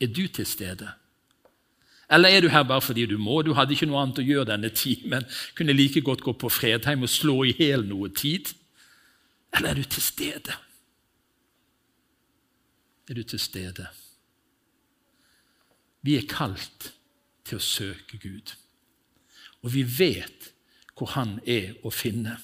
Er 0.00 0.06
du 0.06 0.26
til 0.28 0.46
stede? 0.46 0.88
Eller 2.10 2.28
er 2.28 2.40
du 2.40 2.48
her 2.48 2.64
bare 2.64 2.80
fordi 2.80 3.04
du 3.06 3.18
må? 3.18 3.42
Du 3.42 3.52
hadde 3.52 3.74
ikke 3.76 3.86
noe 3.90 4.00
annet 4.00 4.22
å 4.22 4.24
gjøre 4.24 4.48
denne 4.48 4.70
timen. 4.72 5.26
Kunne 5.54 5.76
like 5.76 6.00
godt 6.00 6.24
gå 6.24 6.32
på 6.32 6.48
Fredheim 6.48 7.04
og 7.04 7.12
slå 7.12 7.42
i 7.44 7.52
hjel 7.58 7.84
noe 7.84 8.08
tid. 8.08 8.48
Eller 9.52 9.74
er 9.74 9.82
du 9.82 9.84
til 9.84 10.02
stede? 10.02 10.56
Er 13.08 13.14
du 13.14 13.22
til 13.22 13.40
stede? 13.40 13.88
Vi 16.00 16.16
er 16.16 16.28
kalt 16.30 16.92
til 17.44 17.58
å 17.58 17.64
søke 17.64 18.20
Gud. 18.22 18.54
Og 19.60 19.74
vi 19.74 19.82
vet 19.82 20.52
hvor 20.98 21.14
Han 21.14 21.38
er 21.46 21.76
å 21.86 21.92
finne. 21.94 22.36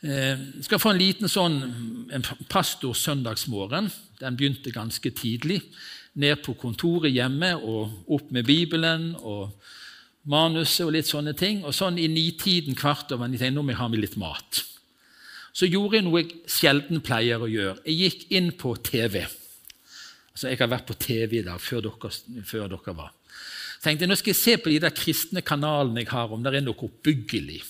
Jeg 0.00 0.32
eh, 0.32 0.44
skal 0.64 0.80
få 0.80 0.94
en 0.94 1.00
liten 1.00 1.28
sånn 1.28 1.58
en 2.08 2.24
pastor 2.48 2.96
søndagsmorgen. 2.96 3.90
Den 4.20 4.36
begynte 4.38 4.72
ganske 4.72 5.12
tidlig 5.12 5.60
ned 6.20 6.40
på 6.44 6.54
kontoret 6.58 7.12
hjemme 7.12 7.52
og 7.58 8.08
opp 8.16 8.32
med 8.32 8.48
Bibelen 8.48 9.12
og 9.20 9.52
manuset 10.30 10.86
og 10.86 10.94
litt 10.96 11.10
sånne 11.10 11.34
ting. 11.36 11.60
Og 11.68 11.76
sånn 11.76 12.00
i 12.00 12.08
nitiden 12.08 12.78
kvart 12.78 13.12
over 13.12 13.28
ni 13.28 13.36
nå 13.36 13.60
må 13.62 13.74
jeg 13.74 13.80
ha 13.82 13.90
med 13.92 14.00
litt 14.00 14.16
mat. 14.20 14.64
Så 15.52 15.68
gjorde 15.68 15.98
jeg 15.98 16.06
noe 16.06 16.22
jeg 16.22 16.40
sjelden 16.48 17.04
pleier 17.04 17.42
å 17.42 17.50
gjøre. 17.50 17.82
Jeg 17.84 18.00
gikk 18.00 18.26
inn 18.38 18.52
på 18.56 18.76
TV. 18.80 19.26
Altså, 20.32 20.48
Jeg 20.48 20.58
har 20.58 20.72
vært 20.72 20.86
på 20.88 20.96
TV 20.96 21.40
i 21.40 21.44
dag 21.44 21.60
før 21.60 21.90
før 22.00 22.68
dere 22.72 22.96
var. 22.96 23.12
Tenkte 23.80 24.04
jeg, 24.04 24.10
Nå 24.10 24.16
skal 24.20 24.34
jeg 24.34 24.40
se 24.40 24.56
på 24.60 24.70
de 24.72 24.78
der 24.84 24.94
kristne 24.94 25.42
kanalene 25.42 26.04
jeg 26.04 26.12
har, 26.12 26.32
om 26.32 26.42
det 26.44 26.54
er 26.54 26.64
noe 26.64 26.86
oppbyggelig. 26.88 27.62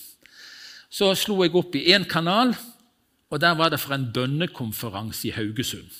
Så 0.91 1.13
slo 1.15 1.39
jeg 1.43 1.55
opp 1.55 1.75
i 1.79 1.87
én 1.95 2.03
kanal, 2.03 2.51
og 3.31 3.39
der 3.39 3.55
var 3.55 3.71
det 3.71 3.79
for 3.79 3.95
en 3.95 4.09
bønnekonferanse 4.11 5.29
i 5.29 5.35
Haugesund 5.35 5.91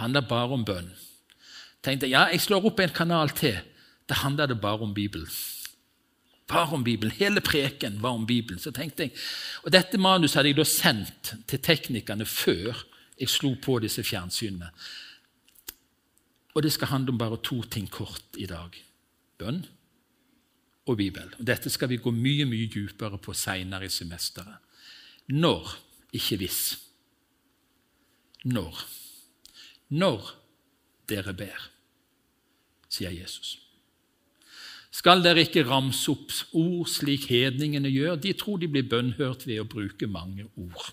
handler 0.00 0.24
bare 0.28 0.56
om 0.56 0.64
bønn. 0.66 0.90
Tenkte 1.84 2.08
ja, 2.10 2.26
jeg 2.32 2.42
slår 2.44 2.68
opp 2.68 2.80
en 2.82 2.94
kanal 2.94 3.32
til. 3.36 3.58
Da 4.06 4.20
handler 4.22 4.50
det 4.50 4.60
bare 4.60 4.84
om 4.84 4.92
Bibelen. 4.94 5.28
Bare 6.46 6.76
om 6.76 6.84
Bibelen. 6.84 7.14
Hele 7.16 7.40
preken 7.40 7.98
var 8.02 8.18
om 8.18 8.26
Bibelen. 8.26 8.60
Så 8.62 8.70
tenkte 8.74 9.06
jeg, 9.06 9.16
og 9.64 9.72
Dette 9.74 9.98
manuset 9.98 10.40
hadde 10.40 10.52
jeg 10.52 10.60
da 10.60 10.68
sendt 10.68 11.32
til 11.48 11.62
teknikerne 11.62 12.26
før 12.28 12.84
jeg 13.16 13.32
slo 13.32 13.54
på 13.62 13.78
disse 13.82 14.04
fjernsynene. 14.04 14.68
Og 16.56 16.64
det 16.64 16.72
skal 16.72 16.88
handle 16.94 17.12
om 17.12 17.20
bare 17.20 17.36
to 17.44 17.60
ting 17.68 17.88
kort 17.92 18.38
i 18.40 18.48
dag. 18.48 18.72
Bønn 19.36 19.60
og 20.88 20.96
Bibel. 20.96 21.34
Dette 21.36 21.68
skal 21.68 21.90
vi 21.92 22.00
gå 22.00 22.10
mye 22.14 22.46
mye 22.48 22.70
dypere 22.72 23.20
på 23.20 23.34
seinere 23.36 23.90
i 23.90 23.92
semesteret. 23.92 24.62
Når, 25.36 25.74
ikke 26.16 26.38
hvis. 26.40 26.62
Når 28.46 28.86
når 29.88 30.32
dere 31.06 31.34
ber, 31.36 31.70
sier 32.90 33.14
Jesus. 33.14 33.56
Skal 34.90 35.22
dere 35.22 35.44
ikke 35.44 35.66
ramse 35.68 36.08
opp 36.10 36.32
ord 36.56 36.88
slik 36.90 37.28
hedningene 37.30 37.90
gjør? 37.92 38.16
De 38.18 38.32
tror 38.34 38.58
de 38.58 38.70
blir 38.70 38.86
bønnhørt 38.88 39.44
ved 39.46 39.60
å 39.60 39.68
bruke 39.68 40.08
mange 40.10 40.48
ord. 40.56 40.88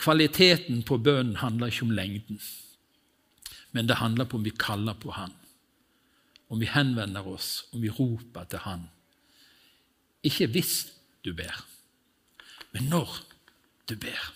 Kvaliteten 0.00 0.84
på 0.86 1.00
bønnen 1.02 1.40
handler 1.42 1.72
ikke 1.72 1.88
om 1.88 1.96
lengden, 1.96 2.40
men 3.76 3.88
det 3.88 3.98
handler 4.00 4.24
på 4.24 4.38
om 4.38 4.44
vi 4.44 4.54
kaller 4.56 4.96
på 4.96 5.12
Han, 5.12 5.32
om 6.48 6.60
vi 6.60 6.68
henvender 6.72 7.26
oss, 7.28 7.66
om 7.72 7.82
vi 7.82 7.92
roper 7.92 8.48
til 8.48 8.64
Han. 8.64 8.86
Ikke 10.24 10.48
hvis 10.48 10.86
du 11.24 11.34
ber, 11.36 11.60
men 12.72 12.88
når 12.88 13.18
du 13.88 13.96
ber. 14.00 14.32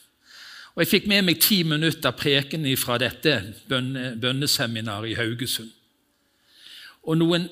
Og 0.74 0.84
Jeg 0.84 0.90
fikk 0.90 1.08
med 1.10 1.24
meg 1.26 1.40
ti 1.42 1.62
minutter 1.66 2.14
preken 2.14 2.68
fra 2.78 2.98
dette 3.00 3.32
bønneseminaret 3.68 5.10
i 5.10 5.16
Haugesund. 5.18 5.72
Og 7.02 7.18
noen 7.18 7.48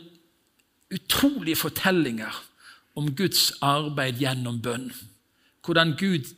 utrolige 0.94 1.56
fortellinger 1.56 2.36
om 2.96 3.10
Guds 3.16 3.50
arbeid 3.64 4.20
gjennom 4.22 4.60
bønn. 4.62 4.92
Hvordan 5.64 5.96
Gud 5.98 6.28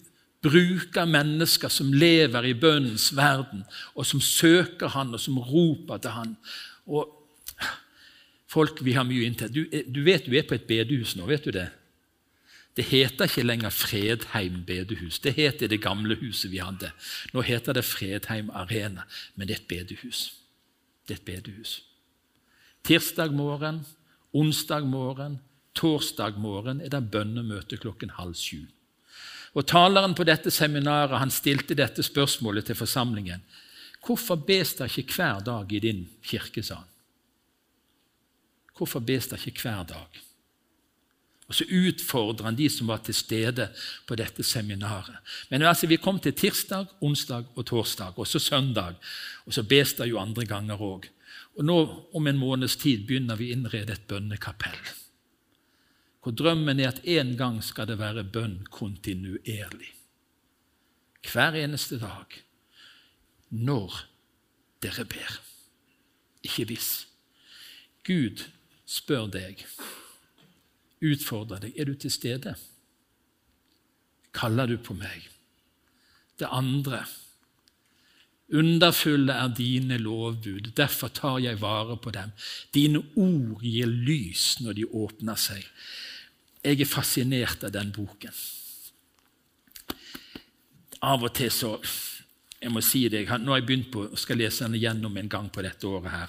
bruker 0.42 1.04
mennesker 1.04 1.68
som 1.68 1.92
lever 1.92 2.48
i 2.48 2.54
bønnens 2.56 3.10
verden, 3.16 3.64
og 3.94 4.06
som 4.06 4.20
søker 4.20 4.88
Han, 4.88 5.14
og 5.14 5.20
som 5.20 5.38
roper 5.38 5.98
til 5.98 6.10
Han. 6.10 6.36
Og 6.86 7.16
folk 8.48 8.80
vi 8.84 8.96
har 8.96 9.04
mye 9.04 9.28
inntil. 9.28 9.52
Du, 9.52 9.62
du 9.68 10.02
vet 10.04 10.26
du 10.26 10.36
er 10.36 10.48
på 10.48 10.56
et 10.56 10.66
bedehus 10.68 11.16
nå, 11.16 11.28
vet 11.28 11.44
du 11.44 11.52
det? 11.54 11.68
Det 12.76 12.86
heter 12.86 13.26
ikke 13.26 13.44
lenger 13.44 13.72
Fredheim 13.74 14.62
bedehus. 14.64 15.18
Det 15.18 15.34
het 15.36 15.60
det 15.60 15.82
gamle 15.82 16.14
huset 16.20 16.52
vi 16.52 16.62
hadde. 16.62 16.92
Nå 17.34 17.42
heter 17.44 17.76
det 17.76 17.84
Fredheim 17.84 18.50
Arena, 18.54 19.04
men 19.34 19.48
det 19.48 19.56
er 19.56 19.60
et 19.60 19.68
bedehus. 19.68 20.34
Det 21.08 21.16
er 21.16 21.20
et 21.20 21.26
bedehus. 21.26 21.80
Tirsdag 22.86 23.34
morgen, 23.34 23.82
onsdag 24.32 24.86
morgen, 24.86 25.40
torsdag 25.74 26.38
morgen 26.38 26.80
er 26.80 26.88
det 26.94 27.10
bønnemøte 27.10 27.76
klokken 27.76 28.14
halv 28.16 28.38
sju. 28.38 28.64
Og 29.54 29.66
Taleren 29.66 30.14
på 30.14 30.26
dette 30.26 30.52
seminaret 30.54 31.18
han 31.18 31.32
stilte 31.34 31.74
dette 31.74 32.04
spørsmålet 32.06 32.70
til 32.70 32.78
forsamlingen. 32.78 33.42
Hvorfor 34.06 34.38
bes 34.46 34.76
det 34.78 34.90
ikke 34.98 35.18
hver 35.18 35.42
dag 35.44 35.72
i 35.72 35.82
din 35.82 36.06
kirke, 36.24 36.62
sa 36.62 36.80
han. 36.80 36.88
Hvorfor 38.76 39.02
bes 39.04 39.28
det 39.28 39.40
ikke 39.46 39.66
hver 39.66 39.84
dag? 39.90 40.20
Og 41.50 41.56
så 41.58 41.66
utfordrer 41.66 42.46
han 42.46 42.56
de 42.56 42.68
som 42.70 42.88
var 42.88 43.02
til 43.02 43.14
stede 43.18 43.66
på 44.06 44.16
dette 44.16 44.44
seminaret. 44.46 45.18
Men 45.50 45.66
altså, 45.66 45.88
vi 45.90 45.98
kom 45.98 46.20
til 46.22 46.32
tirsdag, 46.32 46.86
onsdag 47.02 47.50
og 47.56 47.66
torsdag, 47.66 48.14
og 48.16 48.26
så 48.26 48.38
søndag. 48.38 48.94
Og 49.46 49.56
så 49.56 49.66
bes 49.66 49.96
det 49.98 50.06
jo 50.12 50.20
andre 50.22 50.46
ganger 50.46 50.78
òg. 50.78 51.10
Og 51.58 51.66
nå 51.66 51.78
om 52.14 52.26
en 52.30 52.38
måneds 52.38 52.78
tid 52.78 53.02
begynner 53.08 53.36
vi 53.36 53.50
å 53.50 53.56
innrede 53.56 53.98
et 53.98 54.06
bønnekapell. 54.08 54.78
Hvor 56.22 56.32
drømmen 56.36 56.80
er 56.80 56.88
at 56.88 57.00
en 57.04 57.36
gang 57.36 57.62
skal 57.64 57.88
det 57.88 57.98
være 57.98 58.24
bønn 58.24 58.66
kontinuerlig. 58.70 59.94
Hver 61.32 61.56
eneste 61.56 61.98
dag. 62.00 62.40
Når 63.50 64.04
dere 64.82 65.04
ber. 65.04 65.40
Ikke 66.42 66.64
hvis. 66.64 67.08
Gud 68.04 68.44
spør 68.86 69.26
deg 69.32 69.64
utfordrer 71.00 71.64
deg. 71.64 71.76
Er 71.78 71.88
du 71.88 71.94
til 71.94 72.12
stede? 72.12 72.54
Kaller 74.36 74.70
du 74.70 74.76
på 74.78 74.94
meg? 74.94 75.26
Det 76.38 76.48
andre 76.50 77.04
Underfulle 78.52 79.32
er 79.32 79.52
dine 79.54 79.98
lovbud, 79.98 80.72
derfor 80.76 81.08
tar 81.14 81.38
jeg 81.38 81.60
vare 81.60 81.96
på 81.96 82.10
dem. 82.10 82.32
Dine 82.74 83.04
ord 83.14 83.62
gir 83.62 83.86
lys 83.86 84.56
når 84.60 84.78
de 84.78 84.86
åpner 84.86 85.38
seg. 85.38 85.66
Jeg 86.64 86.80
er 86.80 86.90
fascinert 86.90 87.64
av 87.64 87.72
den 87.72 87.92
boken. 87.92 88.34
av 91.00 91.22
og 91.24 91.32
til 91.32 91.48
så 91.48 91.78
jeg 92.60 92.72
må 92.74 92.82
si 92.84 93.06
det, 93.08 93.22
Nå 93.40 93.54
har 93.54 93.60
jeg 93.62 93.66
begynt 93.66 93.86
på, 93.88 94.02
skal 94.20 94.36
lese 94.36 94.66
den 94.66 94.74
igjennom 94.76 95.14
en 95.16 95.30
gang 95.32 95.48
på 95.48 95.62
dette 95.64 95.86
året. 95.86 96.10
her. 96.10 96.28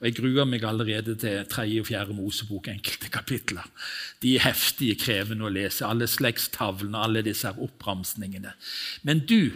Og 0.00 0.06
Jeg 0.06 0.14
gruer 0.16 0.44
meg 0.44 0.64
allerede 0.64 1.14
til 1.14 1.46
tredje 1.46 1.80
og 1.80 1.86
fjerde 1.86 2.14
Mosebok, 2.14 2.66
enkelte 2.66 3.08
kapitler. 3.08 3.62
De 4.20 4.34
er 4.34 4.40
heftige, 4.40 4.96
krevende 4.98 5.44
å 5.44 5.48
lese. 5.48 5.86
Alle 5.86 6.06
slektstavlene, 6.06 6.98
alle 6.98 7.22
disse 7.22 7.46
oppramsningene. 7.46 8.52
Men 9.04 9.20
du, 9.20 9.52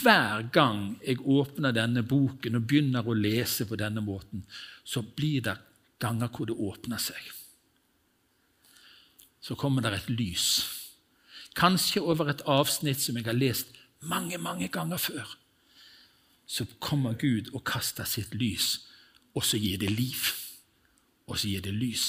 hver 0.00 0.48
gang 0.54 0.96
jeg 1.04 1.20
åpner 1.20 1.74
denne 1.74 2.02
boken 2.06 2.58
og 2.58 2.66
begynner 2.68 3.06
å 3.06 3.16
lese 3.16 3.66
på 3.68 3.78
denne 3.80 4.02
måten, 4.04 4.44
så 4.84 5.02
blir 5.02 5.44
det 5.44 5.58
ganger 6.02 6.32
hvor 6.32 6.48
det 6.48 6.56
åpner 6.58 7.02
seg. 7.02 7.20
Så 9.42 9.58
kommer 9.58 9.82
det 9.82 9.94
et 9.96 10.10
lys. 10.10 10.48
Kanskje 11.58 12.00
over 12.00 12.30
et 12.30 12.44
avsnitt 12.48 13.02
som 13.02 13.18
jeg 13.18 13.26
har 13.26 13.36
lest 13.36 13.74
mange, 14.00 14.38
mange 14.38 14.70
ganger 14.72 14.98
før 15.02 15.36
så 16.52 16.66
kommer 16.80 17.16
Gud 17.16 17.48
og 17.56 17.64
kaster 17.64 18.04
sitt 18.08 18.34
lys, 18.36 18.82
og 19.32 19.44
så 19.46 19.56
gir 19.56 19.78
det 19.80 19.92
liv. 19.92 20.28
Og 21.26 21.38
så 21.38 21.48
gir 21.48 21.62
det 21.64 21.72
lys. 21.72 22.06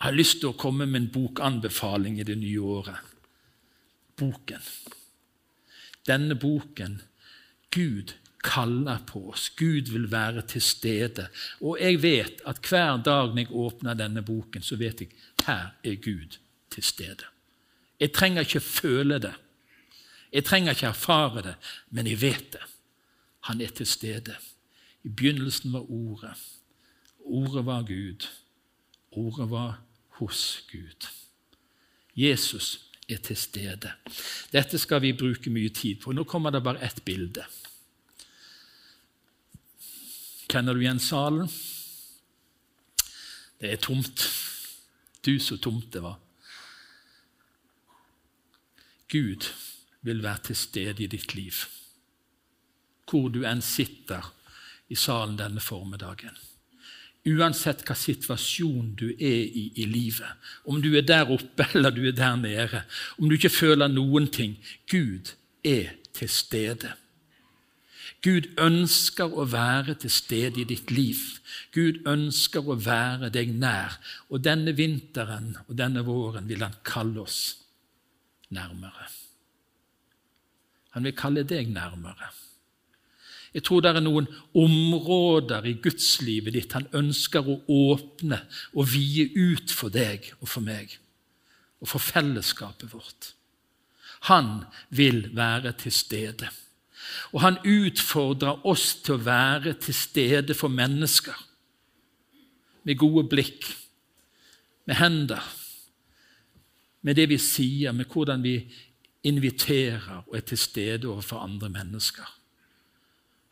Jeg 0.00 0.06
har 0.08 0.16
lyst 0.16 0.40
til 0.40 0.50
å 0.50 0.58
komme 0.58 0.86
med 0.88 1.02
en 1.02 1.10
bokanbefaling 1.14 2.18
i 2.18 2.26
det 2.26 2.38
nye 2.40 2.62
året. 2.64 3.12
Boken. 4.18 4.64
Denne 6.06 6.34
boken 6.34 7.00
Gud 7.70 8.14
kaller 8.44 8.98
på 9.06 9.30
oss. 9.30 9.50
Gud 9.50 9.90
vil 9.92 10.10
være 10.10 10.42
til 10.42 10.62
stede. 10.62 11.28
Og 11.60 11.78
jeg 11.80 12.02
vet 12.02 12.40
at 12.46 12.66
hver 12.68 13.02
dag 13.02 13.34
når 13.34 13.38
jeg 13.38 13.52
åpner 13.52 13.94
denne 13.94 14.22
boken, 14.22 14.62
så 14.62 14.76
vet 14.76 15.00
jeg 15.00 15.10
her 15.46 15.68
er 15.84 15.94
Gud 15.94 16.38
til 16.70 16.82
stede. 16.82 17.28
Jeg 18.00 18.12
trenger 18.12 18.40
ikke 18.40 18.60
føle 18.60 19.18
det. 19.18 19.34
Jeg 20.32 20.44
trenger 20.44 20.70
ikke 20.70 20.86
erfare 20.86 21.42
det, 21.42 21.54
men 21.90 22.06
jeg 22.06 22.20
vet 22.20 22.52
det. 22.52 22.62
Han 23.40 23.60
er 23.60 23.68
til 23.68 23.86
stede. 23.86 24.36
I 25.04 25.08
begynnelsen 25.08 25.72
var 25.72 25.90
Ordet. 25.90 26.36
Ordet 27.18 27.66
var 27.66 27.82
Gud. 27.82 28.26
Ordet 29.10 29.50
var 29.50 29.80
hos 30.08 30.64
Gud. 30.72 31.08
Jesus 32.16 32.89
er 33.10 33.22
til 33.24 33.36
stede. 33.36 33.92
Dette 34.52 34.78
skal 34.78 35.02
vi 35.04 35.12
bruke 35.16 35.50
mye 35.52 35.72
tid 35.74 36.00
på. 36.02 36.12
Nå 36.12 36.24
kommer 36.24 36.54
det 36.54 36.62
bare 36.64 36.82
ett 36.84 37.02
bilde. 37.04 37.44
Kjenner 40.50 40.74
du 40.74 40.82
igjen 40.82 41.02
salen? 41.02 41.50
Det 43.60 43.74
er 43.74 43.82
tomt. 43.82 44.24
Du, 45.22 45.36
så 45.38 45.58
tomt 45.60 45.92
det 45.92 46.02
var. 46.02 46.16
Gud 49.10 49.50
vil 50.06 50.22
være 50.22 50.50
til 50.50 50.56
stede 50.56 51.04
i 51.04 51.10
ditt 51.10 51.34
liv 51.34 51.66
hvor 53.10 53.26
du 53.34 53.40
enn 53.42 53.58
sitter 53.58 54.22
i 54.86 54.94
salen 54.94 55.34
denne 55.38 55.58
formiddagen. 55.58 56.36
Uansett 57.28 57.82
hva 57.84 57.94
situasjon 57.98 58.94
du 58.96 59.10
er 59.12 59.42
i 59.44 59.66
i 59.76 59.84
livet, 59.84 60.48
om 60.64 60.80
du 60.80 60.94
er 60.96 61.04
der 61.04 61.28
oppe 61.28 61.66
eller 61.74 61.92
du 61.92 62.06
er 62.08 62.16
der 62.16 62.38
nede, 62.40 62.82
om 63.18 63.28
du 63.28 63.36
ikke 63.36 63.52
føler 63.52 63.92
noen 63.92 64.30
ting 64.32 64.56
Gud 64.88 65.34
er 65.64 65.92
til 66.16 66.32
stede. 66.32 66.94
Gud 68.24 68.50
ønsker 68.60 69.32
å 69.32 69.46
være 69.48 69.94
til 70.02 70.12
stede 70.12 70.60
i 70.60 70.66
ditt 70.68 70.90
liv. 70.92 71.20
Gud 71.72 72.02
ønsker 72.08 72.66
å 72.68 72.76
være 72.76 73.30
deg 73.32 73.54
nær. 73.56 73.96
Og 74.28 74.42
denne 74.44 74.74
vinteren 74.76 75.54
og 75.66 75.72
denne 75.78 76.04
våren 76.04 76.48
vil 76.48 76.60
han 76.60 76.76
kalle 76.84 77.24
oss 77.24 77.40
nærmere. 78.52 79.08
Han 80.92 81.06
vil 81.06 81.16
kalle 81.16 81.46
deg 81.48 81.70
nærmere. 81.72 82.28
Jeg 83.54 83.64
tror 83.66 83.82
det 83.82 83.90
er 83.90 84.02
noen 84.04 84.28
områder 84.54 85.66
i 85.66 85.74
gudslivet 85.82 86.54
ditt 86.54 86.74
han 86.76 86.86
ønsker 86.94 87.48
å 87.50 87.58
åpne 87.90 88.38
og 88.76 88.90
vie 88.92 89.26
ut 89.34 89.72
for 89.74 89.90
deg 89.90 90.28
og 90.38 90.46
for 90.52 90.62
meg 90.62 90.94
og 91.80 91.88
for 91.90 92.02
fellesskapet 92.04 92.92
vårt. 92.92 93.32
Han 94.28 94.66
vil 94.92 95.30
være 95.34 95.72
til 95.80 95.94
stede. 95.96 96.50
Og 97.32 97.40
han 97.40 97.56
utfordrer 97.64 98.66
oss 98.68 98.92
til 99.02 99.16
å 99.16 99.24
være 99.24 99.72
til 99.80 99.96
stede 99.96 100.54
for 100.54 100.70
mennesker. 100.70 101.34
Med 102.84 103.00
gode 103.00 103.24
blikk, 103.32 103.64
med 104.86 105.00
hender, 105.00 105.42
med 107.00 107.16
det 107.16 107.30
vi 107.32 107.40
sier, 107.40 107.96
med 107.96 108.12
hvordan 108.12 108.44
vi 108.44 108.58
inviterer 109.24 110.20
og 110.26 110.36
er 110.36 110.44
til 110.44 110.60
stede 110.60 111.08
overfor 111.08 111.42
andre 111.42 111.72
mennesker 111.72 112.36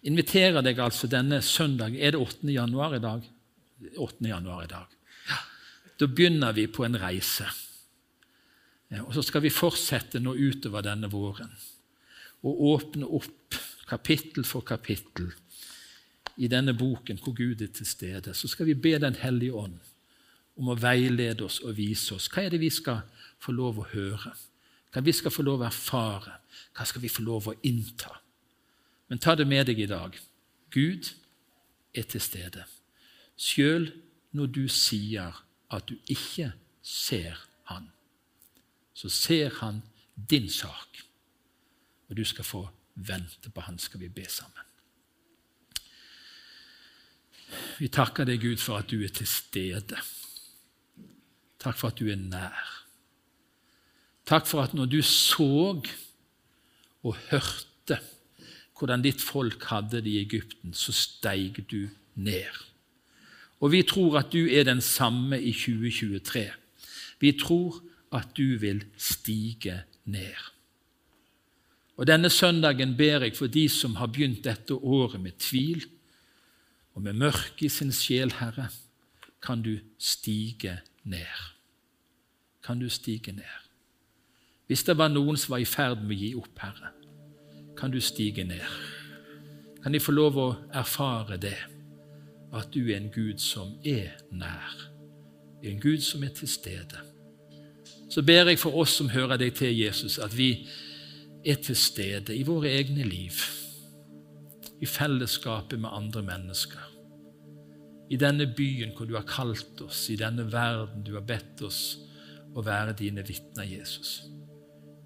inviterer 0.08 0.62
deg 0.64 0.80
altså 0.80 1.08
denne 1.10 1.40
søndag 1.44 1.96
Er 1.96 2.14
det 2.16 2.20
8. 2.20 2.48
januar 2.52 2.96
i 2.96 3.02
dag? 3.02 3.24
8. 3.96 4.28
januar 4.28 4.64
i 4.64 4.70
dag. 4.70 4.94
Ja. 5.28 5.40
Da 6.00 6.06
begynner 6.06 6.52
vi 6.56 6.66
på 6.66 6.84
en 6.84 6.98
reise. 7.00 7.46
Og 9.04 9.12
Så 9.14 9.22
skal 9.22 9.44
vi 9.44 9.52
fortsette 9.52 10.20
nå 10.20 10.34
utover 10.34 10.82
denne 10.82 11.10
våren 11.12 11.52
og 12.46 12.60
åpne 12.70 13.06
opp 13.18 13.56
kapittel 13.88 14.44
for 14.46 14.62
kapittel 14.62 15.32
i 16.38 16.46
denne 16.48 16.74
boken 16.78 17.18
hvor 17.18 17.34
Gud 17.34 17.62
er 17.62 17.72
til 17.74 17.86
stede. 17.86 18.34
Så 18.34 18.48
skal 18.48 18.66
vi 18.66 18.74
be 18.74 18.98
Den 18.98 19.14
hellige 19.18 19.54
ånd 19.54 19.78
om 20.58 20.70
å 20.70 20.78
veilede 20.78 21.44
oss 21.44 21.60
og 21.60 21.76
vise 21.76 22.14
oss. 22.14 22.28
Hva 22.30 22.46
er 22.46 22.54
det 22.54 22.60
vi 22.62 22.70
skal 22.70 23.02
få 23.42 23.52
lov 23.52 23.78
å 23.82 23.88
høre? 23.92 24.32
Hva 24.92 25.02
vi 25.04 25.12
skal 25.12 25.34
få 25.34 25.42
lov 25.42 25.62
å 25.62 25.68
erfare? 25.68 26.38
Hva 26.74 26.86
skal 26.86 27.02
vi 27.02 27.10
få 27.12 27.22
lov 27.26 27.50
å 27.50 27.58
innta? 27.62 28.14
Men 29.08 29.18
ta 29.18 29.34
det 29.34 29.46
med 29.48 29.66
deg 29.68 29.80
i 29.80 29.88
dag. 29.88 30.16
Gud 30.70 31.12
er 31.94 32.02
til 32.08 32.20
stede. 32.20 32.64
Sjøl 33.38 33.90
når 34.36 34.50
du 34.52 34.64
sier 34.68 35.44
at 35.72 35.88
du 35.88 35.96
ikke 36.08 36.52
ser 36.82 37.44
Han, 37.68 37.90
så 38.94 39.08
ser 39.08 39.54
Han 39.60 39.82
din 40.30 40.50
sak. 40.50 41.04
Og 42.08 42.16
du 42.16 42.24
skal 42.24 42.44
få 42.44 42.68
vente 42.94 43.50
på 43.50 43.60
Han, 43.60 43.78
skal 43.78 44.00
vi 44.00 44.08
be 44.08 44.24
sammen. 44.28 44.64
Vi 47.78 47.88
takker 47.88 48.24
deg, 48.28 48.40
Gud, 48.40 48.60
for 48.60 48.80
at 48.80 48.90
du 48.90 49.00
er 49.04 49.12
til 49.12 49.26
stede. 49.26 50.00
Takk 51.58 51.78
for 51.78 51.88
at 51.88 52.00
du 52.00 52.08
er 52.10 52.20
nær. 52.20 52.74
Takk 54.28 54.46
for 54.46 54.62
at 54.62 54.74
når 54.76 54.90
du 54.92 55.00
så 55.02 55.80
og 57.02 57.16
hørte 57.30 58.00
hvordan 58.78 59.02
ditt 59.02 59.22
folk 59.22 59.64
hadde 59.70 60.02
det 60.02 60.10
i 60.12 60.20
Egypten, 60.22 60.74
så 60.74 60.92
steig 60.94 61.64
du 61.70 61.88
ned. 62.14 62.64
Og 63.60 63.72
vi 63.72 63.82
tror 63.82 64.20
at 64.20 64.32
du 64.32 64.46
er 64.46 64.64
den 64.68 64.80
samme 64.80 65.40
i 65.40 65.52
2023. 65.52 66.46
Vi 67.18 67.32
tror 67.40 67.80
at 68.14 68.30
du 68.36 68.56
vil 68.58 68.84
stige 68.96 69.82
ned. 70.04 70.38
Og 71.98 72.06
Denne 72.06 72.30
søndagen 72.30 72.94
ber 72.96 73.26
jeg 73.26 73.36
for 73.36 73.50
de 73.50 73.68
som 73.68 73.96
har 73.98 74.06
begynt 74.06 74.44
dette 74.44 74.74
året 74.74 75.20
med 75.20 75.34
tvil 75.38 75.82
og 76.94 77.02
med 77.02 77.12
mørke 77.12 77.66
i 77.66 77.68
sin 77.68 77.90
sjel, 77.92 78.32
Herre. 78.38 78.68
Kan 79.42 79.62
du 79.62 79.78
stige 79.98 80.80
ned? 81.04 81.42
Kan 82.62 82.78
du 82.78 82.88
stige 82.88 83.32
ned? 83.32 83.58
Hvis 84.66 84.84
det 84.84 84.98
var 84.98 85.08
noen 85.08 85.36
som 85.36 85.56
var 85.56 85.62
i 85.62 85.66
ferd 85.66 86.02
med 86.04 86.14
å 86.14 86.20
gi 86.20 86.30
opp, 86.38 86.58
Herre, 86.62 86.92
kan 87.78 87.90
du 87.90 88.00
stige 88.00 88.44
ned. 88.44 88.64
Kan 89.82 89.94
de 89.94 90.00
få 90.02 90.12
lov 90.12 90.38
å 90.38 90.48
erfare 90.74 91.38
det, 91.40 91.56
at 92.52 92.72
du 92.74 92.88
er 92.88 92.98
en 92.98 93.10
Gud 93.12 93.38
som 93.42 93.76
er 93.86 94.16
nær, 94.34 94.74
en 95.62 95.80
Gud 95.80 96.02
som 96.02 96.24
er 96.24 96.32
til 96.34 96.50
stede. 96.50 97.02
Så 98.08 98.22
ber 98.24 98.48
jeg 98.48 98.58
for 98.58 98.76
oss 98.80 98.96
som 98.98 99.10
hører 99.12 99.38
deg 99.38 99.54
til, 99.58 99.74
Jesus, 99.76 100.18
at 100.18 100.34
vi 100.36 100.66
er 101.46 101.60
til 101.62 101.76
stede 101.76 102.34
i 102.34 102.44
våre 102.46 102.72
egne 102.80 103.04
liv, 103.06 103.36
i 104.80 104.86
fellesskapet 104.86 105.78
med 105.80 105.92
andre 105.92 106.22
mennesker. 106.22 106.80
I 108.10 108.16
denne 108.16 108.46
byen 108.56 108.94
hvor 108.96 109.06
du 109.06 109.14
har 109.18 109.26
kalt 109.28 109.82
oss, 109.84 110.06
i 110.10 110.16
denne 110.16 110.46
verden 110.52 111.04
du 111.04 111.12
har 111.18 111.26
bedt 111.28 111.62
oss 111.66 111.98
å 112.56 112.64
være 112.64 112.96
dine 112.96 113.22
vitner, 113.26 113.68
Jesus. 113.68 114.22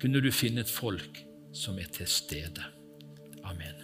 Kunne 0.01 0.23
du 0.23 0.31
finne 0.33 0.63
et 0.63 0.71
folk 0.71 1.25
som 1.53 1.79
er 1.79 1.88
til 1.93 2.07
stede. 2.07 2.62
Amen. 3.45 3.82